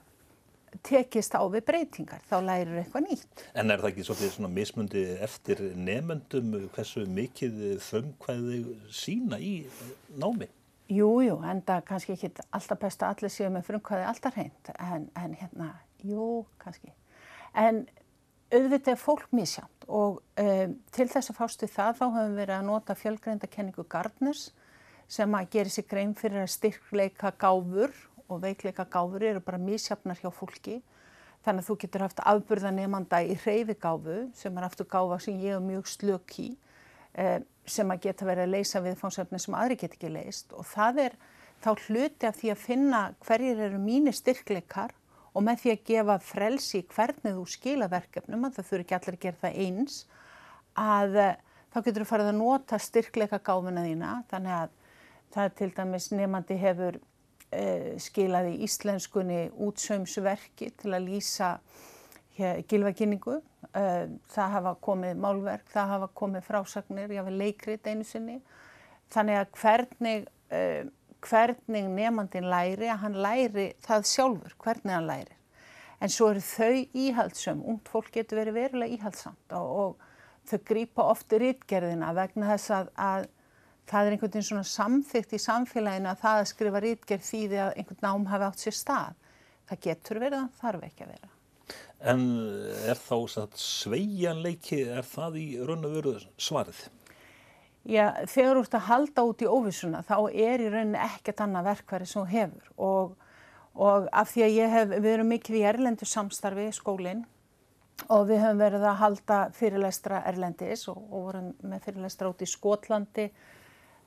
tekist 0.85 1.35
á 1.37 1.43
við 1.51 1.65
breytingar, 1.67 2.23
þá 2.29 2.35
lærir 2.45 2.81
eitthvað 2.81 3.07
nýtt. 3.07 3.45
En 3.53 3.71
er 3.71 3.83
það 3.83 3.91
ekki 3.91 4.05
svolítið 4.07 4.33
svona 4.35 4.51
mismundi 4.53 5.05
eftir 5.23 5.63
nefnendum 5.75 6.57
hversu 6.73 7.05
mikið 7.09 7.61
þöngkvæði 7.87 8.59
sína 8.89 9.39
í 9.39 9.55
námi? 10.17 10.49
Jú, 10.93 11.09
jú, 11.23 11.37
en 11.47 11.63
það 11.65 11.85
kannski 11.87 12.17
ekki 12.17 12.31
alltaf 12.51 12.81
best 12.81 13.03
að 13.03 13.15
allir 13.15 13.33
séu 13.33 13.49
með 13.53 13.69
frumkvæði 13.69 14.07
alltaf 14.09 14.37
hreint, 14.37 14.71
en, 14.77 15.07
en 15.19 15.37
hérna, 15.39 15.69
jú, 16.03 16.43
kannski. 16.61 16.91
En 17.53 17.85
auðvitað 18.53 18.93
er 18.93 18.99
fólk 19.01 19.29
misjámt 19.33 19.87
og 19.87 20.19
um, 20.39 20.75
til 20.93 21.07
þess 21.09 21.31
að 21.31 21.39
fástu 21.39 21.69
það 21.69 21.97
þá 21.99 22.03
höfum 22.05 22.33
við 22.33 22.41
verið 22.41 22.57
að 22.57 22.67
nota 22.69 22.97
fjölgreinda 22.97 23.49
kenningu 23.49 23.85
Gardners 23.89 24.49
sem 25.11 25.37
að 25.37 25.49
gera 25.55 25.73
sér 25.73 25.87
grein 25.89 26.13
fyrir 26.17 26.43
að 26.43 26.53
styrkleika 26.53 27.33
gáfur 27.41 27.93
og 28.33 28.43
veikleika 28.43 28.85
gáfur 28.89 29.23
eru 29.23 29.43
bara 29.43 29.61
misjafnar 29.61 30.19
hjá 30.19 30.31
fólki. 30.33 30.81
Þannig 31.43 31.63
að 31.63 31.69
þú 31.69 31.77
getur 31.81 32.05
haft 32.05 32.21
afburðanemanda 32.23 33.19
í 33.27 33.35
hreyfigáfu 33.43 34.17
sem 34.37 34.57
er 34.57 34.67
aftur 34.67 34.87
gáfa 34.89 35.19
sem 35.23 35.39
ég 35.43 35.57
er 35.57 35.63
mjög 35.63 35.89
slök 35.91 36.37
í 36.39 36.49
eh, 37.19 37.39
sem 37.65 37.91
að 37.91 38.07
geta 38.07 38.27
verið 38.27 38.47
að 38.47 38.53
leysa 38.57 38.81
viðfánsefni 38.83 39.39
sem 39.39 39.55
aðri 39.59 39.79
get 39.79 39.95
ekki 39.97 40.11
leist 40.11 40.53
og 40.55 40.67
það 40.67 41.01
er 41.05 41.15
þá 41.63 41.69
hluti 41.85 42.27
af 42.27 42.37
því 42.39 42.51
að 42.51 42.63
finna 42.63 43.01
hverjir 43.23 43.61
eru 43.67 43.79
mínir 43.79 44.15
styrkleikar 44.15 44.95
og 45.33 45.45
með 45.47 45.63
því 45.63 45.73
að 45.73 45.85
gefa 45.89 46.17
frelsi 46.23 46.83
hvernig 46.91 47.37
þú 47.37 47.45
skila 47.49 47.89
verkefnum 47.91 48.47
að 48.47 48.57
það 48.57 48.69
þurfi 48.69 48.85
ekki 48.85 48.97
allir 48.97 49.17
að 49.17 49.23
gera 49.25 49.41
það 49.43 49.59
eins 49.65 49.99
að 50.79 51.19
eh, 51.23 51.35
þá 51.73 51.79
getur 51.81 52.03
þú 52.03 52.09
farið 52.11 52.31
að 52.31 52.39
nota 52.41 52.79
styrkleika 52.81 53.39
gáfuna 53.43 53.85
þína 53.87 54.13
þannig 54.31 54.57
að 54.59 54.79
það 55.33 55.55
til 55.59 55.69
dæmis 55.77 56.09
nefandi 56.13 56.59
hefur 56.61 56.99
skilaði 58.01 58.57
íslenskunni 58.65 59.41
útsaumsverki 59.61 60.71
til 60.79 60.93
að 60.93 61.09
lýsa 61.09 61.57
gilvækynningu. 62.37 63.41
Eh, 63.73 64.07
það 64.33 64.55
hafa 64.57 64.73
komið 64.81 65.21
málverk, 65.21 65.69
það 65.73 65.93
hafa 65.93 66.09
komið 66.17 66.45
frásagnir, 66.47 67.13
ég 67.13 67.21
hafi 67.21 67.37
leikrið 67.37 67.87
einu 67.89 68.05
sinni. 68.05 68.41
Þannig 69.13 69.39
að 69.39 69.51
hvernig, 69.61 70.27
eh, 70.49 70.83
hvernig 71.21 71.89
nefnandin 71.89 72.49
læri, 72.49 72.89
að 72.89 72.97
hann 72.97 73.13
læri 73.13 73.73
það 73.81 74.05
sjálfur, 74.05 74.53
hvernig 74.57 74.93
hann 74.93 75.07
læri. 75.07 75.37
En 76.01 76.09
svo 76.09 76.29
eru 76.29 76.39
þau 76.39 76.87
íhaldsum, 76.93 77.63
ungt 77.65 77.87
fólk 77.87 78.11
getur 78.11 78.41
verið 78.41 78.53
verulega 78.53 78.97
íhaldsamt 78.97 79.53
og, 79.53 79.69
og 79.79 79.95
þau 80.49 80.59
grýpa 80.67 81.05
ofti 81.13 81.39
rítgerðina 81.39 82.13
vegna 82.13 82.49
þess 82.49 82.71
að, 82.71 82.89
að 82.97 83.27
það 83.89 84.07
er 84.07 84.15
einhvern 84.15 84.33
veginn 84.33 84.47
svona 84.49 84.65
samþygt 84.67 85.35
í 85.35 85.41
samfélaginu 85.43 86.11
að 86.11 86.23
það 86.23 86.41
að 86.41 86.49
skrifa 86.53 86.81
rítgerð 86.83 87.29
þýði 87.29 87.61
að 87.65 87.77
einhvern 87.77 88.03
nám 88.07 88.25
hafi 88.31 88.49
átt 88.49 88.65
sér 88.65 88.77
stað. 88.79 89.21
Það 89.69 89.85
getur 89.87 90.19
verið, 90.23 90.41
það 90.41 90.65
þarf 90.65 90.89
ekki 90.89 91.05
að 91.05 91.13
vera. 91.13 91.31
En 92.03 92.25
er 92.91 92.99
þá 92.99 93.15
sveigjanleiki, 93.55 94.81
er 94.91 95.07
það 95.07 95.39
í 95.39 95.47
raun 95.63 95.87
og 95.87 95.95
veru 95.95 96.17
svarið? 96.35 96.83
Já, 97.83 98.13
þegar 98.31 98.55
þú 98.55 98.63
ert 98.63 98.75
að 98.77 98.87
halda 98.87 99.23
út 99.27 99.41
í 99.43 99.47
óvissuna 99.51 99.99
þá 100.07 100.15
er 100.31 100.61
í 100.63 100.69
rauninni 100.71 100.99
ekkert 101.03 101.41
annað 101.43 101.65
verkværi 101.67 102.05
sem 102.07 102.21
þú 102.21 102.29
hefur 102.31 102.69
og, 102.79 103.15
og 103.75 104.05
af 104.15 104.29
því 104.31 104.45
að 104.45 104.75
hef, 104.75 104.93
við 104.93 105.07
erum 105.11 105.31
mikið 105.33 105.57
í 105.59 105.63
erlendu 105.67 106.07
samstarfi 106.07 106.69
í 106.69 106.75
skólinn 106.75 107.25
og 108.07 108.29
við 108.29 108.39
höfum 108.39 108.63
verið 108.63 108.85
að 108.87 109.01
halda 109.01 109.39
fyrirlestra 109.57 110.21
erlendis 110.31 110.87
og, 110.91 111.01
og 111.11 111.27
vorum 111.27 111.51
með 111.59 111.83
fyrirlestra 111.89 112.31
út 112.31 112.45
í 112.45 112.49
Skotlandi 112.53 113.27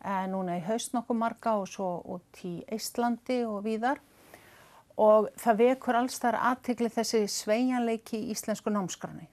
en 0.04 0.34
núna 0.34 0.58
í 0.58 0.64
haust 0.66 0.94
nokkuð 0.94 1.18
marga 1.20 1.56
og 1.60 1.70
svo 1.70 1.88
út 2.16 2.44
í 2.44 2.58
Íslandi 2.72 3.42
og 3.48 3.64
víðar 3.64 4.02
og 4.96 5.28
það 5.36 5.62
vekur 5.62 5.98
alls 6.00 6.18
þar 6.20 6.38
aðtikli 6.50 6.90
þessi 6.92 7.24
sveianleiki 7.28 8.18
í 8.18 8.30
íslensku 8.32 8.72
námskrani. 8.72 9.26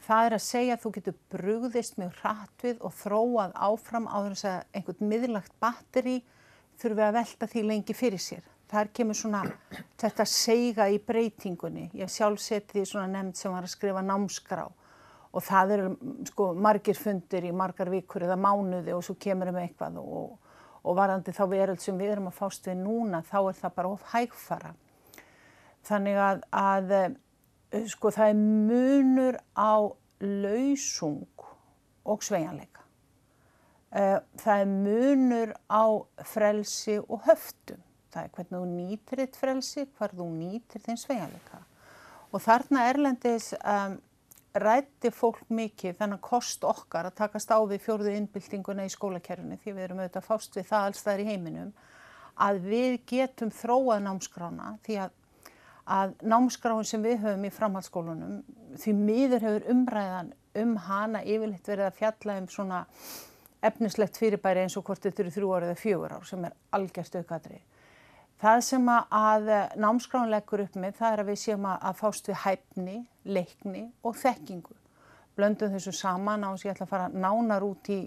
Það 0.00 0.26
er 0.26 0.34
að 0.34 0.42
segja 0.42 0.76
að 0.76 0.82
þú 0.82 0.92
getur 0.96 1.16
brugðist 1.30 1.98
mjög 2.00 2.14
hratt 2.22 2.64
við 2.64 2.80
og 2.86 2.94
þróað 2.98 3.52
áfram 3.68 4.08
á 4.10 4.18
þess 4.26 4.46
að 4.48 4.78
einhvern 4.78 5.10
miðlagt 5.12 5.52
batteri 5.62 6.16
þurfi 6.80 7.04
að 7.06 7.16
velta 7.18 7.50
því 7.52 7.64
lengi 7.68 7.94
fyrir 7.94 8.22
sér. 8.22 8.42
Það 8.70 8.92
kemur 8.96 9.18
svona 9.18 9.42
þetta 10.00 10.26
seiga 10.30 10.86
í 10.90 10.98
breytingunni. 11.02 11.90
Ég 11.94 12.10
sjálf 12.10 12.40
seti 12.42 12.78
því 12.78 12.84
svona 12.88 13.10
nefnd 13.12 13.38
sem 13.38 13.54
var 13.54 13.66
að 13.66 13.74
skrifa 13.74 14.02
námskrá 14.06 14.66
og 15.30 15.44
það 15.46 15.74
eru 15.76 15.90
sko 16.30 16.50
margir 16.58 16.98
fundir 16.98 17.46
í 17.46 17.54
margar 17.54 17.90
vikur 17.92 18.26
eða 18.26 18.38
mánuði 18.40 18.94
og 18.96 19.04
svo 19.06 19.14
kemur 19.20 19.52
við 19.52 19.68
eitthvað 19.68 20.00
og, 20.02 20.32
og 20.82 20.96
varandi 20.98 21.34
þá 21.36 21.44
veröld 21.52 21.82
sem 21.82 21.98
við 21.98 22.16
erum 22.16 22.30
að 22.32 22.38
fást 22.40 22.66
við 22.66 22.80
núna 22.82 23.22
þá 23.28 23.38
er 23.42 23.60
það 23.60 23.76
bara 23.76 23.92
of 23.94 24.08
hægfara. 24.10 24.72
Þannig 25.86 26.18
að, 26.20 26.42
að 26.50 26.96
eh, 26.98 27.86
sko 27.88 28.10
það 28.14 28.32
er 28.32 28.42
munur 28.42 29.40
á 29.54 29.72
lausung 30.20 31.46
og 32.04 32.26
sveianleika. 32.26 32.84
Eh, 33.90 34.18
það 34.42 34.64
er 34.64 34.74
munur 34.74 35.54
á 35.70 35.84
frelsi 36.26 36.98
og 37.00 37.24
höftum. 37.28 37.80
Það 38.10 38.26
er 38.26 38.30
hvernig 38.34 38.58
þú 38.58 38.68
nýtir 38.74 39.22
þitt 39.22 39.36
frelsi, 39.38 39.86
hvar 39.94 40.14
þú 40.18 40.26
nýtir 40.34 40.82
þinn 40.82 40.98
sveianleika. 40.98 41.62
Og 42.34 42.42
þarna 42.42 42.86
Erlendis 42.90 43.52
um, 43.58 43.96
rætti 44.54 45.12
fólk 45.14 45.44
mikið 45.52 45.98
þennan 46.00 46.20
kost 46.24 46.64
okkar 46.66 47.06
að 47.10 47.18
takast 47.22 47.52
á 47.54 47.58
við 47.62 47.84
fjórðu 47.84 48.14
innbyltinguna 48.18 48.86
í 48.86 48.90
skólakerfinu 48.90 49.58
því 49.60 49.74
við 49.76 49.84
erum 49.84 50.02
auðvitað 50.02 50.26
fást 50.26 50.58
við 50.58 50.68
það 50.72 50.86
alls 50.88 51.04
þar 51.06 51.22
í 51.22 51.28
heiminum 51.28 51.72
að 52.40 52.60
við 52.66 52.98
getum 53.12 53.52
þróað 53.54 54.04
námskrána 54.08 54.74
því 54.86 54.98
að, 55.04 55.16
að 55.86 56.14
námskráin 56.32 56.88
sem 56.88 57.04
við 57.04 57.22
höfum 57.22 57.46
í 57.46 57.54
framhaldsskólunum 57.54 58.36
því 58.80 58.96
miður 58.98 59.46
hefur 59.46 59.70
umræðan 59.74 60.32
um 60.60 60.76
hana 60.88 61.22
yfirleitt 61.22 61.70
verið 61.70 61.86
að 61.86 61.98
fjalla 62.00 62.38
um 62.40 62.48
svona 62.50 62.84
efnislegt 63.62 64.18
fyrirbæri 64.18 64.64
eins 64.64 64.76
og 64.80 64.86
hvort 64.88 65.04
þetta 65.04 65.22
eru 65.22 65.34
þrjú 65.34 65.52
árið 65.54 65.72
eða 65.72 65.82
fjögur 65.84 66.16
ár 66.16 66.26
sem 66.26 66.46
er 66.48 66.56
algjörst 66.74 67.18
aukaðrið. 67.20 67.62
Það 68.40 68.60
sem 68.64 68.86
að 68.88 69.50
námskráin 69.76 70.30
leggur 70.32 70.62
upp 70.64 70.76
með 70.80 70.94
það 70.96 71.14
er 71.14 71.20
að 71.20 71.26
við 71.28 71.40
séum 71.42 71.64
að 71.68 71.96
fást 71.98 72.28
við 72.30 72.38
hæfni, 72.40 72.94
leikni 73.28 73.82
og 74.00 74.14
þekkingu. 74.16 74.76
Blöndum 75.36 75.74
þessu 75.74 75.92
saman 75.92 76.46
á 76.48 76.48
þess 76.48 76.64
að 76.64 76.68
ég 76.70 76.72
ætla 76.72 76.86
að 76.86 76.92
fara 76.94 77.10
nánar 77.12 77.66
út 77.66 77.90
í 77.92 77.98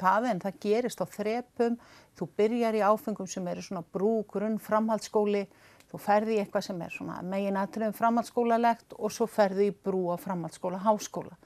það 0.00 0.28
en 0.30 0.40
það 0.40 0.56
gerist 0.64 1.04
á 1.04 1.06
þrepum. 1.12 1.76
Þú 2.16 2.28
byrjar 2.40 2.78
í 2.78 2.82
áfengum 2.88 3.28
sem 3.28 3.50
eru 3.52 3.64
svona 3.66 3.84
brú, 3.84 4.14
grunn, 4.32 4.56
framhaldsskóli. 4.64 5.44
Þú 5.92 6.00
ferði 6.00 6.38
í 6.38 6.40
eitthvað 6.40 6.66
sem 6.70 6.80
er 6.86 6.94
svona 6.96 7.18
megin 7.28 7.60
aðtröðum 7.60 7.98
framhaldsskólalegt 7.98 8.96
og 8.96 9.12
svo 9.12 9.28
ferði 9.28 9.68
í 9.68 9.76
brú 9.76 10.06
á 10.08 10.16
framhaldsskóla, 10.16 10.80
háskóla. 10.86 11.36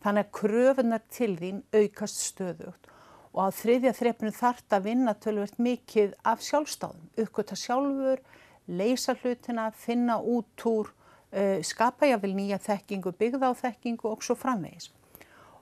Þannig 0.00 0.24
að 0.24 0.32
kröfunar 0.40 1.04
til 1.12 1.34
þín 1.36 1.60
aukast 1.76 2.24
stöðugt 2.30 2.88
og 3.34 3.46
á 3.46 3.48
þriðja 3.54 3.92
þreppinu 3.94 4.32
þart 4.34 4.76
að 4.76 4.86
vinna 4.88 5.14
tölvert 5.14 5.58
mikið 5.62 6.14
af 6.26 6.42
sjálfstáðum, 6.42 7.10
uppgöta 7.22 7.58
sjálfur, 7.58 8.22
leysa 8.66 9.14
hlutina, 9.20 9.70
finna 9.74 10.18
út 10.18 10.66
úr, 10.66 10.90
uh, 10.90 11.58
skapa 11.66 12.10
jáfnvel 12.10 12.34
nýja 12.34 12.58
þekkingu, 12.62 13.14
byggða 13.18 13.52
á 13.52 13.60
þekkingu 13.62 14.10
og 14.10 14.24
svo 14.26 14.36
framvegis. 14.38 14.90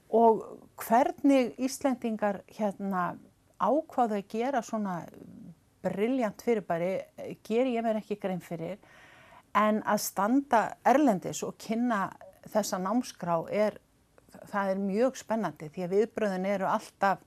Og 0.09 0.45
hvernig 0.81 1.53
Íslendingar 1.61 2.41
hérna 2.57 3.11
ákvaðu 3.61 4.17
að 4.17 4.31
gera 4.33 4.63
svona 4.65 5.03
brilljant 5.85 6.41
fyrirbæri 6.43 6.93
ger 7.45 7.69
ég 7.69 7.85
mér 7.85 8.01
ekki 8.01 8.19
grein 8.21 8.41
fyrir 8.43 8.79
en 9.57 9.83
að 9.87 10.01
standa 10.03 10.63
erlendis 10.87 11.43
og 11.47 11.57
kynna 11.61 12.09
þessa 12.49 12.81
námskrá 12.83 13.41
er, 13.53 13.79
það 14.51 14.73
er 14.73 14.83
mjög 14.83 15.19
spennandi 15.21 15.71
því 15.75 15.85
að 15.85 15.95
viðbröðin 15.97 16.49
eru 16.49 16.69
alltaf 16.71 17.25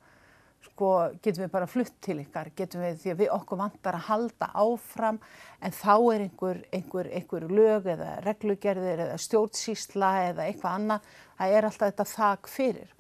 sko 0.62 0.92
getum 1.24 1.46
við 1.46 1.52
bara 1.54 1.70
flutt 1.70 1.98
til 2.04 2.20
ykkar, 2.22 2.52
getum 2.58 2.84
við 2.86 3.02
því 3.02 3.12
að 3.14 3.20
við 3.24 3.34
okkur 3.36 3.60
vantar 3.62 3.98
að 3.98 4.08
halda 4.08 4.50
áfram 4.62 5.20
en 5.62 5.76
þá 5.76 5.94
er 6.14 6.26
einhver, 6.28 6.62
einhver, 6.74 7.10
einhver 7.18 7.46
lög 7.50 7.90
eða 7.96 8.16
reglugerðir 8.26 9.06
eða 9.08 9.20
stjórnsýsla 9.26 10.12
eða 10.30 10.48
eitthvað 10.48 10.78
annað, 10.80 11.14
það 11.38 11.56
er 11.58 11.70
alltaf 11.70 11.92
þetta 11.92 12.10
þak 12.14 12.52
fyrir. 12.52 12.94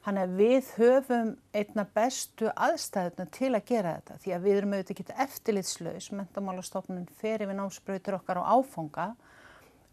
Þannig 0.00 0.22
að 0.24 0.36
við 0.38 0.68
höfum 0.80 1.32
einna 1.60 1.84
bestu 1.96 2.52
aðstæðuna 2.54 3.26
til 3.36 3.50
að 3.52 3.66
gera 3.68 3.96
þetta 3.98 4.20
því 4.22 4.32
að 4.32 4.46
við 4.46 4.60
erum 4.60 4.76
auðvitað 4.76 4.94
ekki 4.94 5.18
eftirlitslaus, 5.26 6.06
mentamálastofnun 6.16 7.10
fer 7.20 7.44
við 7.44 7.58
námsbrautur 7.58 8.16
okkar 8.16 8.40
á 8.40 8.48
áfanga 8.56 9.10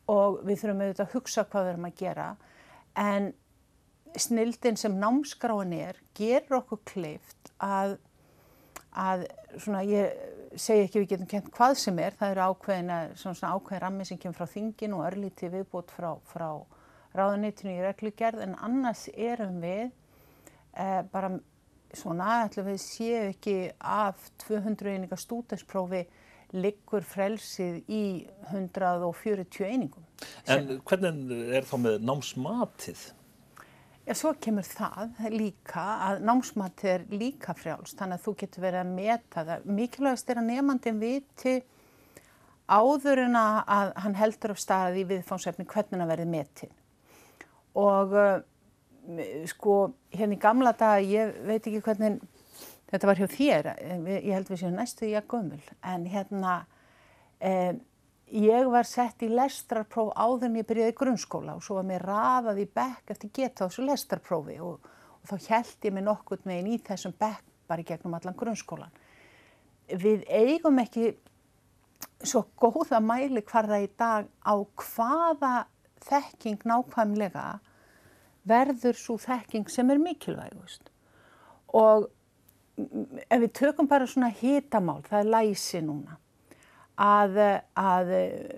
og 0.08 0.40
við 0.48 0.62
þurfum 0.62 0.86
auðvitað 0.86 1.04
að 1.10 1.18
hugsa 1.18 1.44
hvað 1.44 1.68
við 1.68 1.74
erum 1.74 1.90
að 1.90 2.00
gera 2.00 2.30
en 3.04 3.28
snildin 4.16 4.78
sem 4.80 4.96
námskráin 5.00 5.74
er 5.76 6.00
gerur 6.18 6.62
okkur 6.62 6.82
kleift 6.88 7.52
að, 7.64 7.98
að 8.94 9.28
svona 9.58 9.84
ég 9.88 10.16
segi 10.58 10.86
ekki 10.86 11.04
við 11.04 11.12
getum 11.14 11.30
kent 11.30 11.52
hvað 11.54 11.76
sem 11.82 12.00
er, 12.02 12.16
það 12.18 12.34
eru 12.34 12.48
ákveðina 12.52 13.00
svona 13.20 13.52
ákveðin 13.54 13.84
rammi 13.84 14.08
sem 14.08 14.22
kemur 14.22 14.40
frá 14.40 14.50
þingin 14.52 14.96
og 14.98 15.06
örlíti 15.10 15.52
viðbútt 15.54 15.94
frá, 15.94 16.10
frá 16.32 16.50
ráðunitinu 17.18 17.76
í 17.76 17.84
reglugerð 17.86 18.44
en 18.46 18.56
annars 18.64 19.08
erum 19.14 19.60
við 19.64 19.86
eh, 20.78 21.02
bara 21.12 21.34
svona, 21.96 22.44
ætlum 22.46 22.72
við 22.72 22.80
séu 22.84 23.20
ekki 23.32 23.58
af 23.80 24.30
200 24.46 24.94
einingar 24.94 25.22
stúdensprófi 25.22 26.06
liggur 26.56 27.04
frelsið 27.04 27.82
í 27.92 28.04
140 28.54 29.68
einingum. 29.68 30.06
En 30.48 30.78
hvernig 30.88 31.54
er 31.58 31.68
þá 31.68 31.76
með 31.84 32.06
námsmatið? 32.08 33.02
Já, 34.08 34.14
svo 34.16 34.30
kemur 34.40 34.64
það 34.64 35.26
líka 35.34 35.82
að 36.06 36.22
námsmatið 36.24 36.92
er 36.94 37.02
líka 37.12 37.52
frjálst, 37.58 37.98
þannig 38.00 38.22
að 38.22 38.24
þú 38.24 38.34
getur 38.40 38.64
verið 38.64 38.80
að 38.80 38.94
meta 38.96 39.42
það. 39.50 39.66
Mikilvægast 39.68 40.30
er 40.32 40.40
að 40.40 40.48
nefnandin 40.48 41.02
viti 41.02 41.56
áður 42.72 43.24
en 43.26 43.36
að 43.40 43.92
hann 44.00 44.16
heldur 44.16 44.54
af 44.54 44.62
staði 44.64 45.02
í 45.04 45.10
viðfánsefni 45.10 45.68
hvernig 45.68 46.00
það 46.00 46.14
verið 46.14 46.32
metin. 46.32 46.72
Og 47.84 48.16
uh, 48.16 48.40
sko, 49.52 49.76
hérna 50.16 50.38
í 50.38 50.42
gamla 50.48 50.72
daga, 50.80 51.04
ég 51.04 51.36
veit 51.50 51.68
ekki 51.68 51.84
hvernig 51.84 52.24
þetta 52.88 53.12
var 53.12 53.20
hjá 53.20 53.28
þér, 53.36 53.72
ég 54.08 54.32
held 54.32 54.52
við 54.54 54.64
séum 54.64 54.80
næstu 54.80 55.08
í 55.10 55.16
að 55.20 55.28
gömul, 55.34 55.62
en 55.84 56.08
hérna, 56.08 56.54
eh, 57.44 57.74
ég 58.28 58.68
var 58.68 58.88
sett 58.88 59.24
í 59.24 59.30
lestrarpróf 59.32 60.12
áður 60.20 60.50
en 60.50 60.58
ég 60.60 60.68
byrjaði 60.68 60.96
grunnskóla 61.00 61.56
og 61.56 61.64
svo 61.64 61.78
var 61.80 61.88
mér 61.88 62.04
raðað 62.08 62.64
í 62.64 62.66
bekk 62.76 63.14
eftir 63.14 63.32
geta 63.34 63.64
á 63.64 63.68
þessu 63.68 63.86
lestrarprófi 63.88 64.58
og, 64.64 64.82
og 65.22 65.30
þá 65.30 65.54
held 65.54 65.88
ég 65.88 65.96
mig 65.96 66.04
nokkurt 66.04 66.44
megin 66.50 66.74
í 66.74 66.82
þessum 66.84 67.16
bekk 67.16 67.46
bara 67.68 67.84
í 67.84 67.88
gegnum 67.88 68.18
allan 68.18 68.36
grunnskólan. 68.36 68.92
Við 69.88 70.28
eigum 70.28 70.80
ekki 70.84 71.14
svo 72.24 72.44
góða 72.60 73.00
mæli 73.04 73.44
hvarða 73.48 73.80
í 73.84 73.88
dag 73.96 74.28
á 74.44 74.56
hvaða 74.60 75.56
þekking 76.08 76.68
nákvæmlega 76.68 77.48
verður 78.48 79.00
svo 79.00 79.18
þekking 79.20 79.72
sem 79.72 79.90
er 79.92 80.04
mikilvægust. 80.04 80.92
Og 81.76 82.08
ef 82.78 83.40
við 83.40 83.52
tökum 83.56 83.88
bara 83.88 84.08
svona 84.08 84.30
hitamál, 84.36 85.02
það 85.08 85.20
er 85.24 85.32
læsi 85.32 85.84
núna 85.84 86.20
að, 86.98 87.38
að 87.78 88.12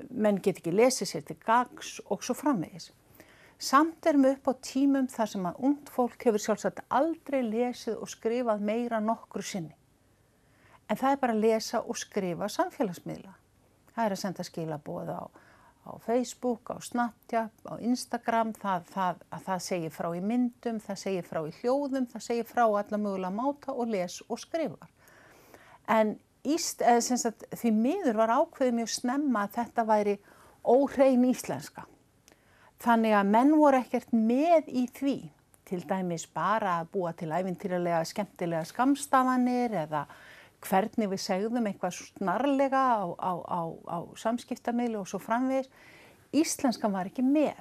menn 0.09 0.39
get 0.41 0.61
ekki 0.61 0.73
lesið 0.73 1.11
sér 1.11 1.27
til 1.27 1.37
gags 1.43 1.97
og 2.07 2.23
svo 2.23 2.35
framvegis. 2.37 2.91
Samt 3.59 4.05
erum 4.07 4.23
við 4.23 4.37
upp 4.37 4.47
á 4.47 4.53
tímum 4.63 5.09
þar 5.11 5.31
sem 5.33 5.47
að 5.49 5.59
ungd 5.67 5.89
fólk 5.91 6.23
hefur 6.23 6.39
sjálfsagt 6.39 6.79
aldrei 6.95 7.41
lesið 7.43 7.97
og 7.99 8.07
skrifað 8.07 8.63
meira 8.63 9.01
nokkru 9.03 9.43
sinni. 9.43 9.75
En 10.87 10.97
það 10.97 11.11
er 11.11 11.19
bara 11.21 11.35
að 11.35 11.43
lesa 11.43 11.81
og 11.83 11.99
skrifa 11.99 12.47
samfélagsmiðla. 12.49 13.33
Það 13.91 14.05
er 14.05 14.15
að 14.15 14.21
senda 14.21 14.45
skilabóð 14.47 15.11
á, 15.11 15.23
á 15.85 15.91
Facebook, 16.05 16.71
á 16.71 16.79
Snapchat, 16.79 17.51
á 17.67 17.75
Instagram, 17.83 18.55
það, 18.55 18.87
það, 18.93 19.19
það 19.49 19.65
segir 19.67 19.93
frá 19.93 20.09
í 20.15 20.23
myndum, 20.23 20.79
það 20.79 21.01
segir 21.03 21.27
frá 21.27 21.41
í 21.43 21.53
hljóðum, 21.59 22.07
það 22.09 22.25
segir 22.29 22.47
frá 22.47 22.63
alla 22.63 23.01
mögulega 23.03 23.35
máta 23.35 23.75
og 23.75 23.91
les 23.91 24.21
og 24.29 24.39
skrifar. 24.39 24.87
En 25.91 26.15
Íst, 26.49 26.81
sagt, 26.81 27.45
því 27.59 27.71
miður 27.75 28.19
var 28.21 28.33
ákveðið 28.33 28.77
mjög 28.79 28.91
snemma 28.93 29.45
að 29.45 29.55
þetta 29.59 29.85
væri 29.89 30.15
óhrein 30.65 31.27
íslenska. 31.29 31.85
Þannig 32.79 33.15
að 33.17 33.31
menn 33.33 33.53
voru 33.59 33.81
ekkert 33.81 34.13
með 34.15 34.69
í 34.71 34.85
því, 34.95 35.17
til 35.67 35.81
dæmis 35.85 36.25
bara 36.33 36.79
að 36.79 36.91
búa 36.93 37.11
til 37.13 37.29
æfintýralega 37.29 38.01
skemmtilega 38.07 38.65
skamstafanir 38.65 39.75
eða 39.83 40.05
hvernig 40.63 41.11
við 41.11 41.21
segðum 41.23 41.67
eitthvað 41.69 41.97
snarlega 41.99 42.83
á, 42.97 43.05
á, 43.19 43.33
á, 43.45 43.61
á 43.85 43.97
samskiptamili 44.19 44.97
og 44.99 45.07
svo 45.11 45.19
framvegis. 45.21 45.69
Íslenskan 46.35 46.93
var 46.93 47.09
ekki 47.09 47.25
með. 47.25 47.59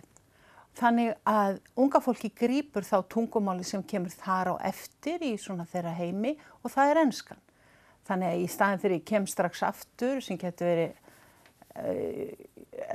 Þannig 0.78 1.14
að 1.26 1.58
unga 1.80 2.00
fólki 2.02 2.30
grýpur 2.30 2.86
þá 2.86 3.02
tungumáli 3.10 3.66
sem 3.66 3.82
kemur 3.82 4.14
þar 4.14 4.54
á 4.54 4.70
eftir 4.70 5.24
í 5.26 5.34
svona 5.40 5.66
þeirra 5.66 5.96
heimi 5.98 6.36
og 6.62 6.70
það 6.70 6.92
er 6.92 7.00
enskan. 7.02 7.40
Þannig 8.08 8.30
að 8.30 8.42
í 8.42 8.46
staðin 8.48 8.82
fyrir 8.82 9.02
kem 9.08 9.26
strax 9.28 9.64
aftur 9.66 10.22
sem 10.24 10.38
getur 10.40 10.70
verið 10.70 10.94
uh, 11.76 12.46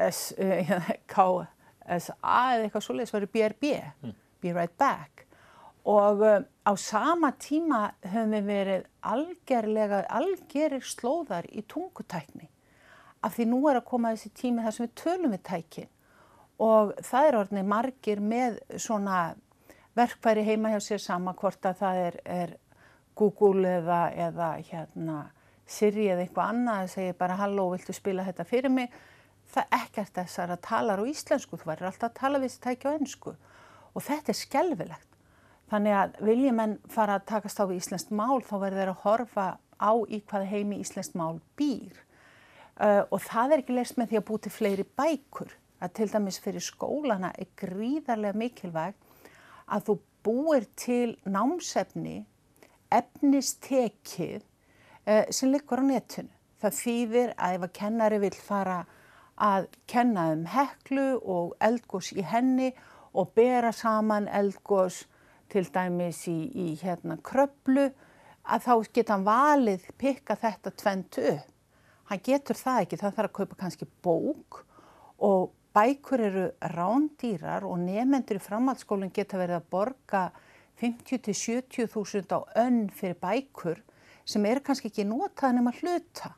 uh, 0.01 0.87
KSA 1.13 2.15
eða 2.23 2.63
eitthvað 2.63 2.85
svolítið 2.87 3.11
sem 3.11 3.19
verið 3.19 3.33
BRB, 3.35 3.75
mm. 4.01 4.15
Be 4.41 4.55
Right 4.55 4.75
Back. 4.81 5.25
Og 5.89 6.23
uh, 6.23 6.39
á 6.41 6.71
sama 6.79 7.33
tíma 7.37 7.83
höfum 8.07 8.33
við 8.37 8.49
verið 8.49 8.89
algerlega, 9.13 10.03
algerir 10.09 10.85
slóðar 10.87 11.49
í 11.51 11.65
tungutækni. 11.69 12.49
Af 13.23 13.37
því 13.37 13.49
nú 13.51 13.61
er 13.69 13.79
að 13.79 13.89
koma 13.91 14.15
þessi 14.15 14.33
tími 14.35 14.63
þar 14.65 14.75
sem 14.75 14.87
við 14.87 14.95
tölum 15.03 15.35
við 15.35 15.43
tækin. 15.47 15.91
Og 16.63 16.93
það 17.03 17.27
er 17.27 17.37
orðinni 17.39 17.65
margir 17.67 18.21
með 18.23 18.59
svona 18.81 19.33
verkværi 19.97 20.43
heima 20.47 20.73
hjá 20.73 20.79
sér 20.81 21.01
sama 21.01 21.33
hvort 21.37 21.65
að 21.69 21.79
það 21.81 21.99
er, 22.07 22.19
er 22.25 22.53
Google 23.15 23.77
eða, 23.79 24.01
eða 24.29 24.49
hérna 24.69 25.17
Siri 25.69 26.09
eða 26.11 26.25
eitthvað 26.25 26.51
annað 26.51 26.81
að 26.81 26.91
segja 26.91 27.15
bara 27.17 27.39
halló, 27.39 27.69
viltu 27.71 27.95
spila 27.95 28.25
þetta 28.27 28.45
fyrir 28.47 28.73
mig? 28.73 28.93
Það 29.53 29.63
er 29.63 29.79
ekkert 29.79 30.15
þessar 30.17 30.53
að 30.53 30.63
tala 30.65 30.97
á 30.99 31.03
íslensku, 31.07 31.59
þú 31.59 31.69
verður 31.69 31.89
alltaf 31.89 32.09
að 32.09 32.19
tala 32.19 32.41
við 32.41 32.49
þessi 32.49 32.63
tækja 32.65 32.91
á 32.91 32.97
ennsku 32.97 33.33
og 33.93 34.03
þetta 34.03 34.33
er 34.33 34.39
skelvilegt. 34.39 35.09
Þannig 35.71 35.97
að 35.97 36.17
viljum 36.27 36.61
enn 36.63 36.73
fara 36.91 37.17
að 37.17 37.27
takast 37.31 37.61
á 37.61 37.65
við 37.69 37.79
íslenskt 37.79 38.11
mál 38.13 38.41
þá 38.43 38.55
verður 38.57 38.79
þeir 38.81 38.91
að 38.91 39.03
horfa 39.05 39.47
á 39.79 39.91
í 40.07 40.19
hvað 40.27 40.49
heimi 40.51 40.79
íslenskt 40.83 41.15
mál 41.17 41.39
býr 41.59 41.95
uh, 42.79 43.03
og 43.09 43.19
það 43.23 43.55
er 43.55 43.63
ekki 43.63 43.77
leist 43.77 43.99
með 43.99 44.11
því 44.11 44.19
að 44.19 44.27
búti 44.29 44.53
fleiri 44.53 44.85
bækur 44.99 45.55
að 45.83 45.95
til 45.99 46.09
dæmis 46.11 46.39
fyrir 46.43 46.63
skólana 46.63 47.33
er 47.39 47.49
gríðarlega 47.59 48.39
mikilvægt 48.39 49.23
að 49.67 49.87
þú 49.87 49.97
búir 50.23 50.67
til 50.79 51.15
námsefni 51.25 52.21
efnistekið 52.99 54.41
uh, 54.41 55.25
sem 55.29 55.51
liggur 55.53 55.83
á 55.83 55.85
netinu. 55.85 56.31
Það 56.63 56.77
þýðir 56.79 57.33
að 57.35 57.55
ef 57.57 57.65
að 57.67 57.73
kennari 57.79 58.19
vil 58.23 58.35
fara 58.39 58.77
að 59.43 59.65
kenna 59.89 60.29
um 60.31 60.45
heklu 60.47 61.07
og 61.19 61.55
eldgós 61.63 62.13
í 62.15 62.23
henni 62.23 62.69
og 63.13 63.33
bera 63.35 63.73
saman 63.75 64.29
eldgós 64.31 65.03
til 65.51 65.65
dæmis 65.73 66.23
í, 66.29 66.37
í 66.53 66.67
hérna 66.81 67.17
kröplu 67.21 67.89
að 68.43 68.65
þá 68.65 68.73
geta 68.95 69.15
hann 69.15 69.25
valið 69.27 69.89
pikka 69.99 70.37
þetta 70.39 70.73
tventu 70.79 71.25
upp. 71.33 71.49
Hann 72.09 72.23
getur 72.23 72.59
það 72.59 72.79
ekki, 72.83 72.99
það 72.99 73.17
þarf 73.17 73.29
að 73.29 73.35
kaupa 73.37 73.59
kannski 73.59 73.89
bók 74.03 74.63
og 75.23 75.51
bækur 75.73 76.21
eru 76.21 76.47
rándýrar 76.73 77.65
og 77.65 77.79
nefnendur 77.81 78.37
í 78.37 78.43
framhaldsskólinn 78.43 79.13
geta 79.13 79.39
verið 79.39 79.61
að 79.61 79.69
borga 79.73 80.23
50-70 80.81 81.89
þúsund 81.93 82.33
á 82.33 82.39
önn 82.63 82.87
fyrir 82.93 83.19
bækur 83.21 83.81
sem 84.25 84.45
er 84.47 84.61
kannski 84.63 84.89
ekki 84.89 85.05
notað 85.07 85.57
nema 85.57 85.73
hluta. 85.79 86.33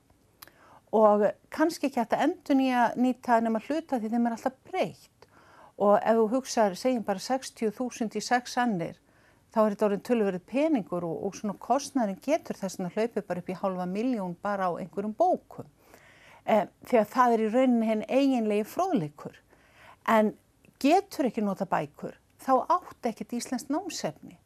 Og 0.96 1.26
kannski 1.54 1.90
ekki 1.90 2.02
hægt 2.02 2.16
að 2.16 2.26
endur 2.28 2.60
nýta 3.00 3.40
nema 3.44 3.62
hluta 3.68 4.00
því 4.00 4.12
þeim 4.14 4.28
er 4.28 4.36
alltaf 4.38 4.60
breytt. 4.70 5.30
Og 5.76 5.98
ef 6.00 6.20
þú 6.20 6.28
hugsaður, 6.32 6.78
segjum 6.80 7.04
bara 7.04 7.20
60.000 7.20 8.16
í 8.16 8.24
6 8.24 8.60
annir 8.64 9.00
þá 9.56 9.62
er 9.62 9.74
þetta 9.74 9.88
orðin 9.88 10.04
tölverið 10.04 10.46
peningur 10.52 11.06
og, 11.08 11.20
og 11.28 11.36
svona 11.36 11.56
kostnærin 11.64 12.20
getur 12.24 12.58
þess 12.60 12.80
að 12.80 12.96
hlaupi 12.96 13.24
bara 13.24 13.42
upp 13.42 13.52
í 13.52 13.58
halva 13.60 13.88
miljón 13.88 14.36
bara 14.44 14.68
á 14.68 14.72
einhverjum 14.76 15.16
bókum. 15.16 15.68
E, 16.44 16.68
því 16.88 17.00
að 17.00 17.12
það 17.14 17.36
er 17.36 17.44
í 17.44 17.52
rauninni 17.54 17.90
henn 17.90 18.04
eiginlegi 18.08 18.68
fróðleikur. 18.68 19.40
En 20.12 20.34
getur 20.84 21.30
ekki 21.30 21.44
nota 21.44 21.68
bækur 21.68 22.18
þá 22.46 22.54
átt 22.78 23.10
ekkert 23.10 23.36
íslensk 23.40 23.72
námsefni 23.74 24.38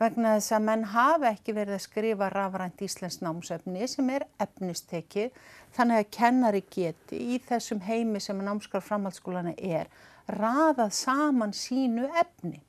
vegna 0.00 0.36
þess 0.38 0.54
að 0.56 0.64
menn 0.64 0.84
hafa 0.94 1.32
ekki 1.34 1.54
verið 1.56 1.76
að 1.76 1.84
skrifa 1.84 2.30
rafrænt 2.32 2.80
íslensk 2.86 3.24
námsefni 3.24 3.88
sem 3.90 4.08
er 4.14 4.24
efnistekið 4.40 5.36
þannig 5.76 6.00
að 6.00 6.12
kennari 6.16 6.62
geti 6.72 7.20
í 7.34 7.40
þessum 7.48 7.82
heimi 7.84 8.22
sem 8.24 8.40
námskar 8.44 8.84
framhaldsskólana 8.86 9.52
er 9.58 9.90
raðað 10.30 10.94
saman 10.96 11.52
sínu 11.56 12.08
efni 12.22 12.62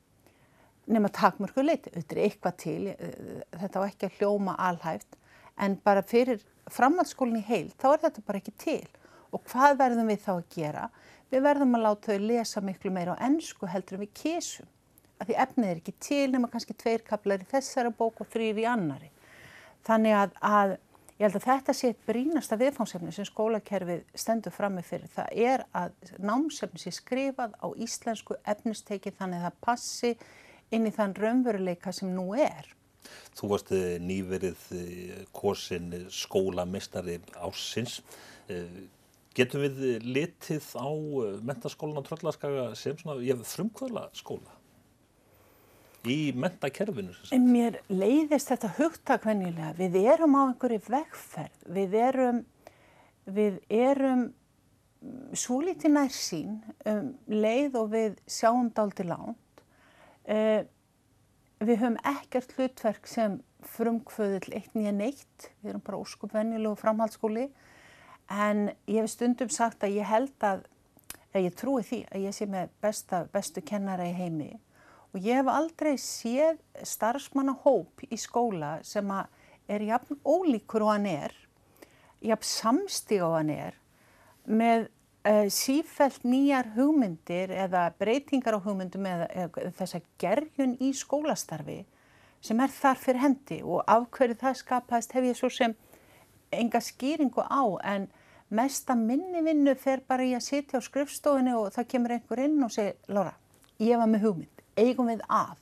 nema 0.92 1.08
takmörku 1.14 1.62
leiti, 1.62 1.92
er 1.94 2.18
eitthvað 2.26 2.56
til, 2.58 2.88
eh, 2.88 3.42
þetta 3.54 3.80
á 3.80 3.82
ekki 3.86 4.08
að 4.08 4.16
hljóma 4.18 4.56
alhæft 4.58 5.16
en 5.56 5.76
bara 5.76 6.02
fyrir 6.02 6.42
framhaldsskólinni 6.70 7.42
heil 7.46 7.70
þá 7.78 7.94
er 7.94 8.02
þetta 8.06 8.26
bara 8.26 8.42
ekki 8.42 8.54
til 8.58 8.86
og 9.32 9.44
hvað 9.48 9.78
verðum 9.80 10.10
við 10.12 10.20
þá 10.26 10.32
að 10.34 10.48
gera? 10.56 10.90
Við 11.32 11.44
verðum 11.46 11.76
að 11.78 11.84
láta 11.86 12.12
þau 12.12 12.26
lesa 12.28 12.60
miklu 12.60 12.92
meira 12.92 13.16
á 13.16 13.24
ennsku 13.24 13.68
heldur 13.70 13.96
en 13.96 14.04
við 14.04 14.12
kísum. 14.20 14.68
Af 15.22 15.28
því 15.28 15.36
efnið 15.38 15.68
er 15.70 15.78
ekki 15.78 15.92
til 16.02 16.30
nema 16.32 16.48
kannski 16.50 16.74
tveir 16.74 17.04
kaplar 17.06 17.42
í 17.44 17.50
þessara 17.50 17.92
bók 17.94 18.24
og 18.24 18.30
þrýr 18.32 18.58
í 18.58 18.66
annari. 18.66 19.12
Þannig 19.86 20.16
að, 20.18 20.32
að 20.42 20.72
ég 20.74 21.24
held 21.28 21.36
að 21.38 21.44
þetta 21.46 21.74
sé 21.78 21.90
eitt 21.92 22.00
brínasta 22.08 22.58
viðfánsefni 22.58 23.14
sem 23.14 23.28
skólakerfið 23.28 24.02
stendur 24.18 24.54
fram 24.54 24.74
með 24.78 24.88
fyrir. 24.90 25.12
Það 25.14 25.42
er 25.46 25.62
að 25.78 26.14
námsefni 26.18 26.82
sé 26.82 26.94
skrifað 26.96 27.54
á 27.54 27.66
íslensku 27.86 28.38
efnisteki 28.42 29.14
þannig 29.18 29.42
að 29.42 29.46
það 29.46 29.60
passi 29.68 30.12
inn 30.74 30.88
í 30.88 30.94
þann 30.96 31.14
raunveruleika 31.22 31.92
sem 31.94 32.10
nú 32.16 32.32
er. 32.34 32.72
Þú 33.38 33.52
varst 33.52 33.70
eh, 33.76 34.00
nýverið 34.02 34.66
eh, 34.78 35.22
kosin 35.34 35.92
skólamistari 36.10 37.20
ásins. 37.38 38.00
Eh, 38.50 38.82
Getum 39.32 39.62
við 39.62 40.02
litið 40.04 40.66
á 40.76 40.92
mentaskólan 41.40 42.02
á 42.02 42.04
Tröllaskaga 42.04 42.64
sem 42.76 42.98
svona, 43.00 43.16
frumkvöla 43.48 44.10
skóla? 44.12 44.58
Í 46.08 46.32
mentakerfinu? 46.34 47.14
Mér 47.44 47.78
leiðist 47.92 48.50
þetta 48.52 48.72
hugtakvennilega. 48.78 49.72
Við 49.78 49.98
erum 50.02 50.36
á 50.38 50.42
einhverju 50.48 50.80
vegferð. 50.88 51.66
Við 51.76 51.96
erum, 52.00 52.40
við 53.26 53.60
erum 53.68 54.28
svo 55.34 55.60
lítið 55.62 55.96
nær 55.96 56.12
sín 56.14 56.58
um 56.88 57.12
leið 57.30 57.78
og 57.80 57.90
við 57.94 58.18
sjáum 58.30 58.70
daldi 58.74 59.06
lánt. 59.08 59.64
Uh, 60.22 60.62
við 61.62 61.82
höfum 61.82 61.98
ekkert 62.06 62.54
hlutverk 62.56 63.08
sem 63.10 63.40
frumkvöðul 63.74 64.54
eitt 64.58 64.74
nýja 64.74 64.94
neitt. 64.94 65.50
Við 65.62 65.74
erum 65.74 65.86
bara 65.86 66.02
óskup 66.02 66.34
venjulegu 66.34 66.78
framhaldsskóli 66.78 67.48
en 68.32 68.68
ég 68.88 69.02
hef 69.02 69.10
stundum 69.12 69.50
sagt 69.52 69.82
að 69.84 69.98
ég 69.98 70.08
held 70.08 70.46
að, 70.46 70.64
eða 71.32 71.44
ég 71.46 71.56
trúi 71.58 71.82
því 71.86 72.02
að 72.10 72.26
ég 72.26 72.36
sé 72.36 72.46
með 72.50 72.70
besta, 72.82 73.24
bestu 73.34 73.62
kennara 73.66 74.06
í 74.08 74.14
heimi 74.16 74.52
og 75.12 75.20
ég 75.20 75.38
hef 75.40 75.50
aldrei 75.52 75.94
séð 76.00 76.58
starfsmannahóp 76.88 78.04
í 78.08 78.18
skóla 78.20 78.78
sem 78.86 79.08
er 79.68 79.84
jafn 79.86 80.18
ólíkur 80.24 80.86
og 80.86 80.94
hann 80.94 81.06
er, 81.10 81.36
jafn 82.24 82.48
samstíg 82.48 83.22
og 83.24 83.36
hann 83.36 83.52
er 83.54 83.78
með 84.46 84.88
uh, 85.28 85.46
sífælt 85.52 86.24
nýjar 86.26 86.72
hugmyndir 86.76 87.52
eða 87.54 87.88
breytingar 87.98 88.58
á 88.58 88.64
hugmyndum 88.64 89.06
eða, 89.06 89.28
eða 89.30 89.72
þessa 89.78 90.02
gerjun 90.20 90.76
í 90.80 90.92
skólastarfi 90.96 91.82
sem 92.42 92.60
er 92.60 92.72
þar 92.74 92.98
fyrir 92.98 93.22
hendi. 93.22 93.60
Og 93.62 93.84
af 93.86 94.08
hverju 94.16 94.38
það 94.40 94.58
skapaðist 94.62 95.14
hef 95.14 95.28
ég 95.28 95.38
svo 95.38 95.50
sem 95.52 95.76
enga 96.52 96.82
skýringu 96.82 97.44
á 97.46 97.62
en 97.94 98.08
mesta 98.52 98.96
minni 98.98 99.40
vinnu 99.44 99.74
fer 99.78 100.02
bara 100.08 100.26
í 100.26 100.34
að 100.36 100.46
sitja 100.48 100.82
á 100.82 100.84
skrifstofunni 100.84 101.54
og 101.56 101.70
það 101.76 101.88
kemur 101.94 102.16
einhver 102.16 102.42
inn 102.44 102.58
og 102.64 102.74
segir 102.74 102.98
Laura, 103.08 103.32
ég 103.80 103.96
var 103.96 104.10
með 104.10 104.26
hugmynd, 104.26 104.51
eigum 104.76 105.10
við 105.12 105.22
að 105.28 105.58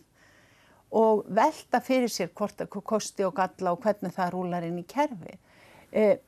og 0.90 1.26
velta 1.30 1.78
fyrir 1.80 2.10
sér 2.10 2.32
hvort 2.34 2.64
kosti 2.68 3.24
og 3.26 3.36
galla 3.36 3.74
og 3.74 3.84
hvernig 3.84 4.14
það 4.14 4.32
rúlar 4.34 4.66
inn 4.66 4.80
í 4.80 4.86
kerfi. 4.90 5.36
E, 5.92 6.18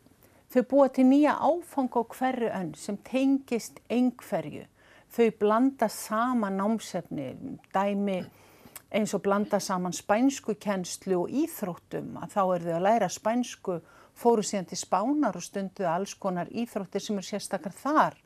þau 0.55 0.63
búa 0.71 0.89
til 0.95 1.09
nýja 1.09 1.35
áfang 1.43 1.91
á 1.99 2.03
hverju 2.07 2.53
önn 2.53 2.75
sem 2.79 2.99
tengist 3.03 3.81
einhverju. 3.91 4.69
Þau 5.13 5.31
blanda 5.41 5.89
saman 5.91 6.57
námsefni, 6.57 7.59
dæmi 7.75 8.23
eins 8.93 9.15
og 9.17 9.23
blanda 9.25 9.59
saman 9.61 9.93
spænsku 9.93 10.55
kennslu 10.61 11.25
og 11.25 11.33
íþróttum 11.33 12.17
að 12.21 12.35
þá 12.35 12.43
er 12.45 12.65
þau 12.67 12.75
að 12.77 12.87
læra 12.87 13.09
spænsku 13.09 13.79
fóru 14.15 14.45
síðan 14.45 14.69
til 14.69 14.79
spánar 14.79 15.37
og 15.37 15.45
stunduðu 15.45 15.89
alls 15.89 16.15
konar 16.15 16.51
íþróttir 16.53 17.01
sem 17.01 17.19
eru 17.19 17.29
sérstakar 17.29 17.73
þar 17.73 18.19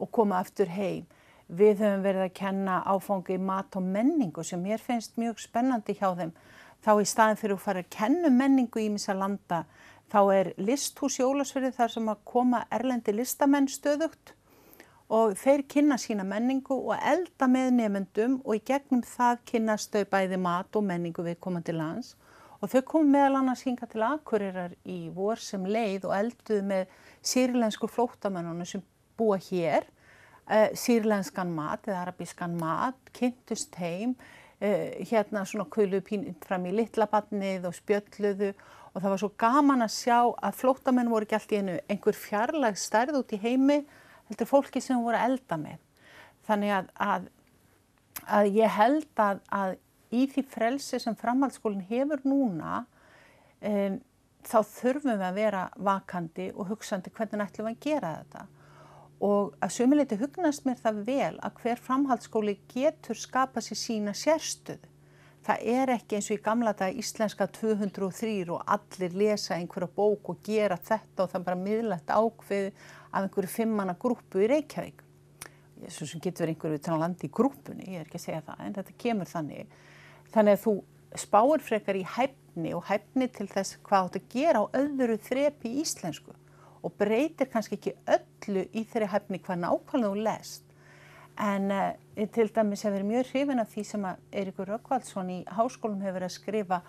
og 0.00 0.10
koma 0.10 0.40
aftur 0.42 0.70
heim. 0.74 1.06
Við 1.50 1.82
höfum 1.82 2.02
verið 2.04 2.24
að 2.28 2.34
kenna 2.38 2.80
áfangi 2.86 3.38
mat 3.42 3.76
og 3.76 3.82
menningu 3.82 4.44
sem 4.46 4.60
mér 4.62 4.82
finnst 4.82 5.16
mjög 5.18 5.40
spennandi 5.42 5.96
hjá 5.98 6.12
þeim. 6.18 6.34
Þá 6.80 6.92
í 7.02 7.06
staðin 7.10 7.40
fyrir 7.40 7.56
að 7.56 7.64
fara 7.64 7.82
að 7.82 7.90
kenna 7.96 8.30
menningu 8.32 8.80
í 8.80 8.90
misa 8.92 9.16
landa 9.18 9.64
þá 10.10 10.20
er 10.34 10.52
listhús 10.58 11.18
í 11.20 11.26
Ólasverði 11.26 11.72
þar 11.76 11.94
sem 11.94 12.08
að 12.10 12.22
koma 12.26 12.62
erlendi 12.72 13.14
listamenn 13.14 13.68
stöðugt 13.70 14.34
og 15.10 15.34
þeir 15.38 15.64
kynna 15.70 15.98
sína 15.98 16.24
menningu 16.26 16.76
og 16.78 16.94
elda 16.96 17.48
með 17.50 17.70
nefendum 17.78 18.38
og 18.44 18.58
í 18.58 18.64
gegnum 18.70 19.02
það 19.06 19.42
kynnast 19.50 19.94
þau 19.94 20.06
bæði 20.12 20.38
mat 20.42 20.78
og 20.78 20.86
menningu 20.86 21.26
við 21.26 21.40
komandi 21.42 21.74
lands 21.74 22.14
og 22.60 22.70
þau 22.70 22.82
kom 22.92 23.10
meðal 23.10 23.40
annars 23.40 23.64
hinga 23.66 23.88
til 23.90 24.04
Akureyrar 24.06 24.74
í 24.84 25.00
vor 25.14 25.40
sem 25.40 25.64
leið 25.66 26.06
og 26.08 26.16
elduðu 26.16 26.66
með 26.68 26.98
sýrlensku 27.26 27.88
flóttamennunum 27.90 28.68
sem 28.68 28.82
búa 29.18 29.38
hér, 29.40 29.86
sýrlenskan 30.78 31.50
mat 31.54 31.88
eða 31.88 32.04
arabískan 32.06 32.56
mat, 32.58 32.98
kynntust 33.16 33.76
heim, 33.80 34.16
uh, 34.60 34.86
hérna 35.10 35.44
svona 35.46 35.68
kvöluðu 35.70 36.04
pínind 36.06 36.46
fram 36.46 36.66
í 36.66 36.74
litlabannið 36.74 37.68
og 37.70 37.76
spjölluðu 37.78 38.52
og 38.90 38.98
það 38.98 39.10
var 39.12 39.20
svo 39.22 39.30
gaman 39.38 39.84
að 39.86 39.92
sjá 39.94 40.16
að 40.18 40.56
flóttamenn 40.58 41.10
voru 41.12 41.26
ekki 41.26 41.38
allt 41.38 41.52
í 41.54 41.60
einu 41.60 41.76
einhver 41.92 42.18
fjarlag 42.18 42.78
stærð 42.80 43.20
út 43.20 43.34
í 43.36 43.38
heimi, 43.42 43.84
heldur 44.30 44.50
fólki 44.50 44.82
sem 44.82 44.98
voru 45.02 45.20
elda 45.20 45.58
með. 45.60 45.78
Þannig 46.48 46.74
að, 46.74 46.90
að, 47.06 47.28
að 48.26 48.50
ég 48.58 48.74
held 48.74 49.22
að, 49.22 49.42
að 49.54 49.76
í 50.10 50.26
því 50.30 50.46
frelsi 50.50 50.98
sem 50.98 51.18
framhaldsskólinn 51.18 51.86
hefur 51.86 52.24
núna 52.26 52.84
um, 53.62 54.00
þá 54.46 54.58
þurfum 54.66 55.12
við 55.12 55.26
að 55.28 55.38
vera 55.38 55.66
vakandi 55.76 56.48
og 56.56 56.72
hugsandi 56.72 57.12
hvernig 57.14 57.44
ætlum 57.46 57.70
við 57.70 57.76
að 57.76 57.84
gera 57.86 58.14
þetta 58.18 58.46
og 59.20 59.56
að 59.60 59.74
sömuleiti 59.74 60.16
hugnast 60.20 60.64
mér 60.64 60.78
það 60.80 61.02
vel 61.04 61.34
að 61.44 61.58
hver 61.60 61.82
framhaldsskóli 61.84 62.56
getur 62.72 63.18
skapa 63.18 63.60
sér 63.64 63.76
sína 63.76 64.14
sérstöðu. 64.16 64.88
Það 65.44 65.62
er 65.72 65.92
ekki 65.94 66.16
eins 66.18 66.28
og 66.28 66.36
í 66.36 66.42
gamla 66.44 66.72
dag 66.76 66.96
íslenska 67.00 67.46
203 67.56 68.32
og 68.52 68.64
allir 68.68 69.14
lesa 69.16 69.56
einhverja 69.56 69.88
bók 69.96 70.32
og 70.32 70.42
gera 70.44 70.76
þetta 70.76 71.24
og 71.24 71.30
það 71.32 71.46
bara 71.46 71.60
miðlægt 71.60 72.12
ákveð 72.12 72.66
af 73.10 73.22
einhverju 73.22 73.52
fimmanna 73.52 73.96
grúpu 74.00 74.44
í 74.44 74.50
Reykjavík. 74.52 75.00
Svo 75.88 76.06
getur 76.20 76.44
verið 76.44 76.54
einhverju 76.54 76.80
utan 76.80 76.96
að 76.96 77.04
landa 77.04 77.24
í 77.24 77.32
grúpunni, 77.32 77.88
ég 77.88 78.02
er 78.02 78.08
ekki 78.08 78.20
að 78.20 78.26
segja 78.26 78.42
það, 78.50 78.60
en 78.66 78.76
þetta 78.76 78.98
kemur 79.00 79.30
þannig. 79.30 79.78
Þannig 80.34 80.58
að 80.58 80.64
þú 80.66 80.74
spáir 81.24 81.64
frekar 81.64 81.98
í 81.98 82.04
hæfni 82.16 82.74
og 82.76 82.84
hæfni 82.88 83.30
til 83.32 83.48
þess 83.48 83.80
hvað 83.88 84.10
átt 84.10 84.20
að 84.20 84.28
gera 84.36 84.60
á 84.60 84.64
öðru 84.76 85.16
þrepi 85.24 85.72
í 85.72 85.80
íslensku 85.86 86.36
og 86.82 86.92
breytir 86.98 87.50
kannski 87.52 87.78
ekki 87.78 87.94
öllu 88.16 88.66
í 88.72 88.84
þeirri 88.88 89.10
hæfni 89.12 89.40
hvað 89.44 89.62
nákvæmlega 89.64 90.12
þú 90.14 90.24
lest. 90.26 90.64
En 91.40 91.70
uh, 91.72 92.26
til 92.34 92.50
dæmis 92.54 92.84
hefur 92.84 93.06
mjög 93.06 93.30
hrifin 93.32 93.62
af 93.62 93.70
því 93.72 93.84
sem 93.88 94.06
að 94.08 94.22
Eirikur 94.42 94.72
Rökkvaldsson 94.74 95.32
í 95.32 95.38
háskólum 95.48 96.02
hefur 96.04 96.18
verið 96.18 96.28
að 96.28 96.36
skrifa 96.36 96.80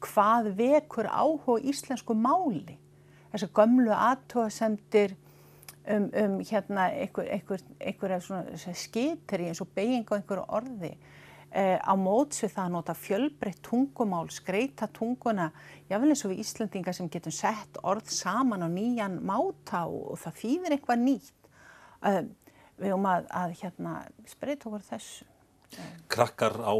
hvað 0.00 0.52
vekur 0.58 1.10
áhuga 1.10 1.58
íslensku 1.70 2.16
máli. 2.16 2.78
Þessar 3.30 3.52
gömlu 3.54 3.92
aðtóasendir 3.94 5.14
um, 5.86 6.08
um 6.10 6.38
hérna 6.40 6.88
einhver, 6.90 7.28
einhver, 7.30 7.62
einhver, 7.78 8.16
einhver 8.18 8.74
skitri 8.74 9.50
eins 9.50 9.62
og 9.62 9.70
beiging 9.74 10.06
á 10.10 10.18
einhverju 10.18 10.46
orði 10.48 10.94
á 11.50 11.94
móts 11.98 12.44
við 12.44 12.52
það 12.54 12.64
að 12.64 12.74
nota 12.76 12.94
fjölbreytt 12.94 13.62
tungumál, 13.66 14.28
skreita 14.30 14.86
tunguna, 14.94 15.48
jáfnveg 15.90 16.14
eins 16.14 16.24
og 16.26 16.30
við 16.30 16.42
Íslandingar 16.44 16.94
sem 16.94 17.08
getum 17.10 17.34
sett 17.34 17.80
orð 17.82 18.12
saman 18.14 18.62
á 18.62 18.68
nýjan 18.70 19.18
máta 19.26 19.82
og, 19.88 20.12
og 20.14 20.20
það 20.22 20.38
þýðir 20.44 20.76
eitthvað 20.76 21.02
nýtt. 21.08 21.50
Eh, 22.06 22.22
við 22.80 22.94
höfum 22.94 23.10
að, 23.10 23.26
að 23.42 23.56
hérna, 23.60 23.96
spreita 24.30 24.70
okkur 24.70 24.86
þessu. 24.92 25.26
Krakkar 26.10 26.56
á 26.66 26.74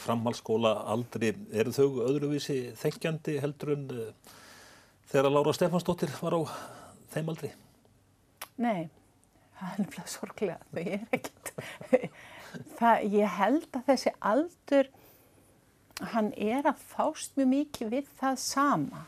framhalskóla 0.00 0.72
aldrei, 0.88 1.34
eru 1.52 1.72
þau 1.76 2.06
öðruvísi 2.06 2.70
þenkjandi 2.80 3.36
heldur 3.42 3.74
en 3.74 3.82
uh, 3.92 4.36
þegar 5.10 5.34
Lára 5.34 5.52
Stefansdóttir 5.56 6.14
var 6.22 6.38
á 6.38 6.42
þeim 7.12 7.32
aldrei? 7.34 7.50
Nei, 8.60 8.88
það 9.58 9.74
er 9.74 9.82
nefnilega 9.82 10.12
sorglega, 10.14 10.58
þau 10.72 10.80
er 10.86 11.04
ekkert 11.18 11.52
það, 12.78 13.06
ég 13.14 13.36
held 13.38 13.68
að 13.76 13.86
þessi 13.88 14.12
aldur, 14.32 14.90
hann 16.14 16.30
er 16.36 16.68
að 16.70 16.84
fást 16.92 17.36
mjög 17.36 17.50
mikið 17.54 17.90
við 17.94 18.12
það 18.20 18.38
sama. 18.42 19.06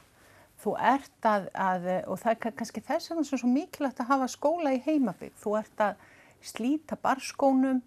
Þú 0.62 0.74
ert 0.78 1.26
að, 1.26 1.48
að 1.59 1.88
og 2.07 2.20
það 2.22 2.33
er 2.33 2.57
kannski 2.61 2.83
þess 2.87 3.11
að 3.11 3.16
það 3.16 3.22
er 3.22 3.40
svo 3.40 3.50
mikilvægt 3.50 4.02
að 4.02 4.12
hafa 4.12 4.28
skóla 4.31 4.74
í 4.76 4.83
heimabygg. 4.85 5.35
Þú 5.40 5.57
ert 5.59 5.83
að 5.83 6.05
slíta 6.42 6.98
barskónum, 7.02 7.81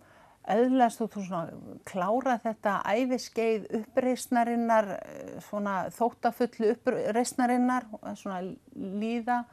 auðlast 0.46 1.02
og 1.02 1.10
þú 1.14 1.24
svona 1.26 1.80
klára 1.88 2.36
þetta 2.44 2.76
æfiskeið 2.86 3.70
uppreysnarinnar, 3.80 4.92
svona 5.48 5.78
þóttafullu 5.96 6.74
uppreysnarinnar, 6.76 7.88
svona 8.20 8.44
líða 8.76 9.44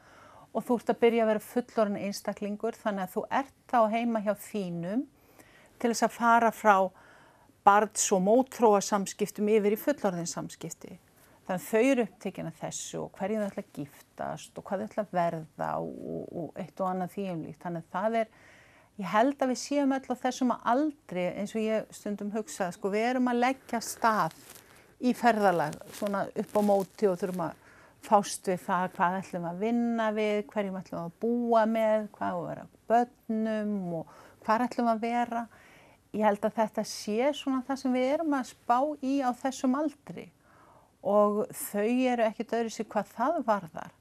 og 0.53 0.65
þú 0.67 0.77
ert 0.77 0.91
að 0.93 1.01
byrja 1.01 1.23
að 1.23 1.31
vera 1.31 1.45
fullorinn 1.47 2.03
einstaklingur 2.07 2.77
þannig 2.77 3.07
að 3.07 3.15
þú 3.15 3.25
ert 3.39 3.55
þá 3.71 3.79
heima 3.95 4.21
hjá 4.21 4.33
þínum 4.51 5.07
til 5.83 5.91
þess 5.91 6.07
að 6.07 6.15
fara 6.15 6.51
frá 6.55 6.75
barns 7.63 8.05
og 8.15 8.23
mótróa 8.23 8.79
samskiptum 8.83 9.49
yfir 9.51 9.75
í 9.75 9.79
fullorðinsamskipti. 9.79 10.97
Þannig 11.43 11.63
þau 11.67 11.83
eru 11.83 12.03
upptekina 12.07 12.51
þessu 12.55 12.99
og 13.01 13.17
hverju 13.17 13.39
þau 13.39 13.47
ætla 13.49 13.63
að 13.63 13.79
giftast 13.79 14.59
og 14.59 14.65
hvað 14.67 14.83
þau 14.83 14.87
ætla 14.87 15.03
að 15.03 15.15
verða 15.17 15.69
og, 15.83 16.27
og 16.39 16.59
eitt 16.63 16.79
og 16.79 16.89
annað 16.89 17.15
þýjumlíkt. 17.17 17.59
Þannig 17.65 17.83
að 17.83 17.97
það 17.97 18.19
er, 18.21 18.29
ég 19.01 19.09
held 19.11 19.43
að 19.43 19.51
við 19.51 19.59
séum 19.63 19.95
á 19.95 19.99
þessum 20.23 20.53
að 20.55 20.69
aldrei 20.73 21.23
eins 21.33 21.55
og 21.55 21.65
ég 21.65 21.89
stundum 21.97 22.31
hugsað, 22.35 22.77
sko 22.77 22.93
við 22.93 23.09
erum 23.09 23.27
að 23.31 23.41
leggja 23.43 23.81
stað 23.83 24.37
í 25.03 25.11
ferðalag 25.19 25.75
svona 25.97 26.23
upp 26.31 26.55
á 26.55 26.61
móti 26.63 27.11
og 27.11 27.19
þurfum 27.19 27.43
að 27.49 27.59
fást 28.03 28.47
við 28.47 28.63
það 28.63 28.87
hvað 28.97 29.17
ætlum 29.19 29.45
að 29.47 29.59
vinna 29.63 30.07
við, 30.15 30.39
hverjum 30.51 30.79
ætlum 30.79 31.03
að 31.03 31.19
búa 31.23 31.65
með, 31.67 32.07
hvað 32.15 32.39
að 32.39 32.47
vera 32.47 32.65
börnum 32.91 33.75
og 33.99 34.17
hvað 34.43 34.65
ætlum 34.67 34.89
að 34.91 35.03
vera 35.03 35.43
ég 36.13 36.23
held 36.27 36.45
að 36.45 36.55
þetta 36.61 36.85
sé 36.87 37.33
svona 37.35 37.63
það 37.67 37.81
sem 37.81 37.97
við 37.97 38.07
erum 38.13 38.37
að 38.37 38.47
spá 38.53 38.77
í 39.01 39.17
á 39.25 39.29
þessum 39.41 39.75
aldri. 39.79 40.29
Og 41.03 41.43
þau 41.51 41.89
eru 42.13 42.25
ekkit 42.29 42.55
öðru 42.59 42.71
sér 42.71 42.89
hvað 42.93 43.11
það 43.17 43.43
varðar. 43.49 43.93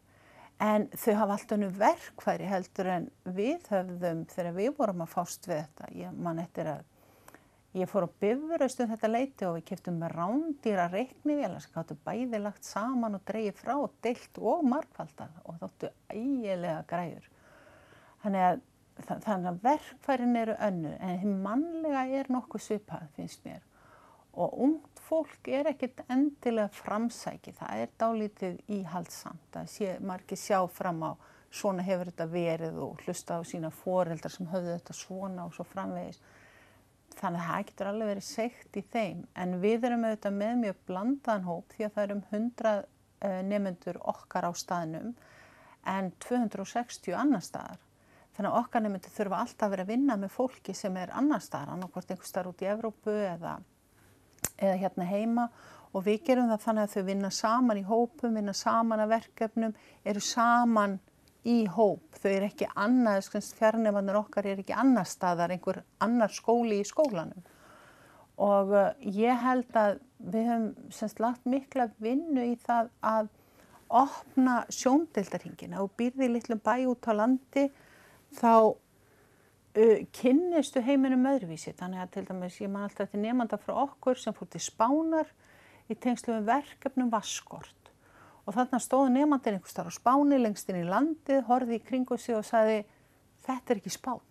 En 0.63 0.87
þau 0.95 1.15
hafa 1.19 1.35
alltaf 1.35 1.59
nú 1.59 1.73
verkværi 1.75 2.47
heldur 2.47 2.91
en 2.93 3.11
við 3.25 3.65
höfðum 3.73 4.27
þegar 4.31 4.59
við 4.61 4.75
vorum 4.79 5.03
að 5.03 5.15
fást 5.17 5.49
við 5.51 5.65
þetta. 5.65 5.93
Ég 5.99 6.19
man 6.23 6.43
eftir 6.43 6.71
að 6.71 6.85
Ég 7.73 7.89
fór 7.89 8.05
á 8.05 8.17
bifuröst 8.21 8.83
um 8.85 8.91
þetta 8.91 9.09
leiti 9.09 9.47
og 9.49 9.55
við 9.57 9.63
keftum 9.71 9.95
með 9.97 10.11
rándýra 10.19 10.91
reiknivél 10.93 11.55
sem 11.57 11.73
gáttu 11.73 11.95
bæði 12.05 12.41
lagt 12.43 12.67
saman 12.69 13.17
og 13.17 13.23
dreyið 13.31 13.55
frá 13.63 13.73
og 13.79 13.95
deilt 14.05 14.41
og 14.45 14.67
markvaldað 14.69 15.39
og 15.49 15.57
þóttu 15.63 15.89
ægilega 16.13 16.83
græður. 16.91 17.31
Þannig 18.21 18.45
að, 18.51 18.61
þannig 19.01 19.51
að 19.51 19.61
verkfærin 19.67 20.37
eru 20.37 20.57
önnu 20.61 20.97
en 21.01 21.21
hinn 21.23 21.43
mannlega 21.43 22.07
er 22.21 22.33
nokkuð 22.33 22.67
svipað 22.67 23.09
finnst 23.17 23.45
mér 23.47 23.63
og 24.33 24.55
ungt 24.65 25.01
fólk 25.05 25.49
er 25.53 25.69
ekkert 25.69 26.01
endilega 26.09 26.71
framsæki, 26.73 27.53
það 27.57 27.83
er 27.83 27.91
dálítið 28.01 28.61
íhaldsamt, 28.79 29.49
það 29.53 29.67
sé 29.69 29.97
margir 30.01 30.41
sjá 30.41 30.63
fram 30.73 31.03
á 31.05 31.13
svona 31.53 31.85
hefur 31.85 32.09
þetta 32.09 32.29
verið 32.33 32.79
og 32.81 33.03
hlusta 33.05 33.37
á 33.37 33.41
sína 33.45 33.69
foreldrar 33.83 34.33
sem 34.33 34.49
höfðu 34.49 34.79
þetta 34.79 34.97
svona 34.97 35.45
og 35.45 35.53
svo 35.53 35.67
framvegis. 35.69 36.23
Þannig 37.13 37.43
að 37.43 37.51
það 37.51 37.67
getur 37.69 37.91
alveg 37.91 38.11
verið 38.13 38.25
segt 38.25 38.79
í 38.81 38.83
þeim 38.95 39.21
en 39.37 39.59
við 39.61 39.85
erum 39.85 40.07
auðvitað 40.09 40.39
með 40.39 40.55
mjög 40.63 40.79
blandaðan 40.89 41.49
hóp 41.51 41.75
því 41.77 41.85
að 41.85 41.95
það 41.97 42.07
erum 42.07 42.23
100 42.31 43.43
nefnendur 43.53 43.99
okkar 44.15 44.49
á 44.49 44.53
staðnum 44.57 45.13
en 45.93 46.09
260 46.25 47.13
annar 47.19 47.45
staðar. 47.45 47.83
Þannig 48.33 48.49
að 48.51 48.59
okkar 48.63 48.83
nefnendur 48.85 49.13
þurfa 49.13 49.43
alltaf 49.45 49.67
að 49.67 49.75
vera 49.75 49.85
að 49.87 49.93
vinna 49.93 50.17
með 50.17 50.33
fólki 50.33 50.75
sem 50.77 50.97
er 50.97 51.13
annar 51.13 51.43
staðar, 51.45 51.75
annarkvært 51.75 52.15
einhver 52.15 52.29
staðar 52.29 52.53
út 52.53 52.65
í 52.65 52.71
Evrópu 52.73 53.13
eða 53.13 53.59
eða 54.63 54.79
hérna 54.81 55.07
heima 55.09 55.47
og 55.93 56.05
við 56.07 56.23
gerum 56.27 56.51
það 56.53 56.63
þannig 56.67 56.87
að 56.87 56.95
þau 56.95 57.07
vinna 57.09 57.31
saman 57.37 57.81
í 57.81 57.87
hópum, 57.87 58.37
vinna 58.39 58.55
saman 58.57 59.03
að 59.05 59.13
verkefnum, 59.13 59.75
eru 60.09 60.23
saman 60.25 60.97
í 61.45 61.59
hóp. 61.69 62.07
Þau 62.17 62.31
eru 62.31 62.49
ekki 62.49 62.69
annað, 62.81 63.29
fjarnefanir 63.59 64.19
okkar 64.23 64.49
er 64.49 64.63
ekki 64.63 64.77
annar 64.79 65.09
staðar, 65.11 65.53
einhver 65.53 65.83
annar 66.01 66.33
skóli 66.33 66.81
í 66.81 66.89
skólanum. 66.89 67.45
Og 68.43 68.73
uh, 68.73 68.89
ég 69.05 69.37
held 69.43 69.77
að 69.77 70.01
við 70.33 70.49
höfum 70.49 70.93
semst 70.95 71.21
lagt 71.21 71.45
mikla 71.45 71.91
vinnu 72.01 72.47
í 72.55 72.57
það 72.63 72.89
að 73.05 73.29
opna 73.93 74.63
sjóndeldarhingina 74.73 75.83
og 75.83 75.93
býrði 75.99 76.31
í 76.31 76.33
litlum 76.39 76.63
bæ 76.65 76.87
út 76.89 77.11
á 77.11 77.13
landi 77.13 77.67
þá 78.39 78.55
uh, 78.73 80.01
kynnistu 80.17 80.83
heiminum 80.85 81.29
öðruvísi. 81.33 81.75
Þannig 81.79 82.03
að 82.05 82.13
til 82.17 82.27
dæmis 82.31 82.59
ég 82.63 82.73
man 82.73 82.89
alltaf 82.89 83.13
til 83.13 83.23
nefnda 83.23 83.61
frá 83.61 83.77
okkur 83.87 84.21
sem 84.21 84.37
fór 84.37 84.51
til 84.53 84.63
spánar 84.63 85.31
í 85.91 85.97
tengslu 85.99 86.37
með 86.37 86.51
verkefnum 86.51 87.13
vaskort 87.13 87.83
og 88.43 88.57
þarna 88.57 88.81
stóðu 88.83 89.13
nefndandir 89.15 89.57
einhvers 89.57 89.77
þar 89.77 89.91
á 89.91 89.93
spáni 89.95 90.39
lengst 90.41 90.71
inn 90.71 90.81
í 90.83 90.89
landið, 90.89 91.45
horfið 91.47 91.77
í 91.77 91.83
kringu 91.87 92.19
sig 92.19 92.35
og 92.35 92.47
sagði 92.47 92.83
þetta 93.47 93.75
er 93.75 93.81
ekki 93.81 93.95
spán. 93.95 94.23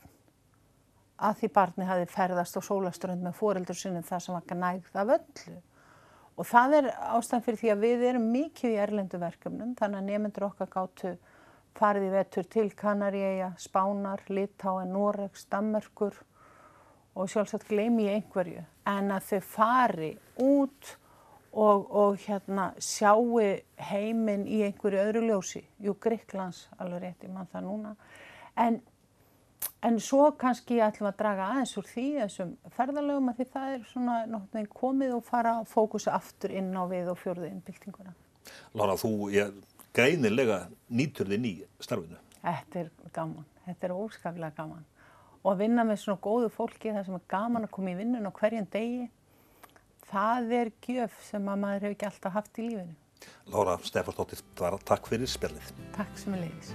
Að 1.21 1.37
því 1.39 1.49
barni 1.55 1.87
hafi 1.87 2.07
ferðast 2.09 2.57
á 2.57 2.61
sólaströnd 2.65 3.23
með 3.23 3.37
fóreldur 3.37 3.77
sinni 3.77 4.01
það 4.03 4.23
sem 4.25 4.35
var 4.35 4.57
nægð 4.57 4.97
af 4.97 5.13
öllu. 5.17 5.59
Og 6.39 6.47
það 6.47 6.77
er 6.79 6.89
ástæðan 7.13 7.45
fyrir 7.45 7.61
því 7.61 7.71
að 7.71 7.83
við 7.85 8.05
erum 8.09 8.29
mikið 8.33 8.73
í 8.73 8.79
erlendu 8.81 9.19
verkefnum 9.21 9.75
þannig 9.79 9.99
að 9.99 10.09
nefndur 10.09 10.47
okkar 10.47 10.71
gáttu 10.71 11.13
farið 11.77 12.07
í 12.07 12.11
vetur 12.13 12.47
til 12.51 12.67
Kanaríeia, 12.77 13.53
Spánar, 13.59 14.23
Litáa, 14.29 14.85
Noregs, 14.89 15.45
Dammerkur 15.51 16.17
og 17.15 17.29
sjálfsagt 17.29 17.67
gleymi 17.69 18.07
ég 18.07 18.19
einhverju. 18.19 18.63
En 18.87 19.11
að 19.11 19.27
þau 19.31 19.41
fari 19.45 20.11
út 20.41 20.95
og, 21.51 21.87
og 21.91 22.21
hérna 22.25 22.71
sjáu 22.79 23.41
heiminn 23.91 24.47
í 24.47 24.61
einhverju 24.67 25.01
öðru 25.01 25.25
ljósi, 25.27 25.65
jú 25.83 25.95
Greiklands 25.99 26.67
alveg 26.79 27.03
rétt, 27.03 27.27
ég 27.27 27.33
mann 27.33 27.49
það 27.51 27.67
núna. 27.67 27.93
En, 28.59 28.79
en 29.83 29.99
svo 29.99 30.31
kannski 30.39 30.79
ætlum 30.83 31.11
að 31.11 31.19
draga 31.19 31.51
aðeins 31.51 31.75
úr 31.79 31.87
því 31.91 32.07
þessum 32.21 32.55
ferðalögum 32.77 33.31
að 33.31 33.41
því 33.41 33.49
það 33.55 33.75
er 33.75 33.87
svona 33.91 34.17
náttúrulega 34.31 34.75
komið 34.81 35.15
og 35.17 35.23
fara 35.27 35.57
að 35.59 35.71
fókusa 35.73 36.15
aftur 36.15 36.55
inn 36.55 36.71
á 36.75 36.83
við 36.91 37.11
og 37.11 37.19
fjörðu 37.19 37.51
innbyltinguna. 37.51 38.15
Lára, 38.75 38.95
þú, 38.97 39.11
ég 39.35 39.51
greinilega 39.95 40.65
nýtur 40.89 41.29
þinn 41.31 41.47
í 41.47 41.55
starfinu. 41.83 42.19
Þetta 42.41 42.83
er 42.83 42.91
gaman, 43.13 43.45
þetta 43.65 43.87
er 43.87 43.95
óskaplega 43.95 44.55
gaman 44.57 44.85
og 45.41 45.55
að 45.55 45.63
vinna 45.63 45.85
með 45.87 46.03
svona 46.03 46.21
góðu 46.21 46.51
fólki 46.53 46.93
það 46.93 47.07
sem 47.07 47.17
er 47.17 47.25
gaman 47.33 47.65
að 47.65 47.73
koma 47.77 47.93
í 47.93 47.97
vinnun 47.97 48.29
á 48.29 48.31
hverjan 48.37 48.69
degi 48.73 49.09
það 50.11 50.55
er 50.59 50.71
gjöf 50.85 51.17
sem 51.25 51.49
að 51.49 51.63
maður 51.65 51.85
hefur 51.87 51.97
ekki 51.97 52.09
alltaf 52.11 52.37
haft 52.37 52.61
í 52.61 52.69
lífinu. 52.69 52.95
Lára 53.53 53.75
Stefansdóttir, 53.85 54.41
takk 54.57 55.11
fyrir 55.11 55.29
spjallið. 55.29 55.75
Takk 55.97 56.17
sem 56.17 56.37
er 56.37 56.47
leiðis. 56.47 56.73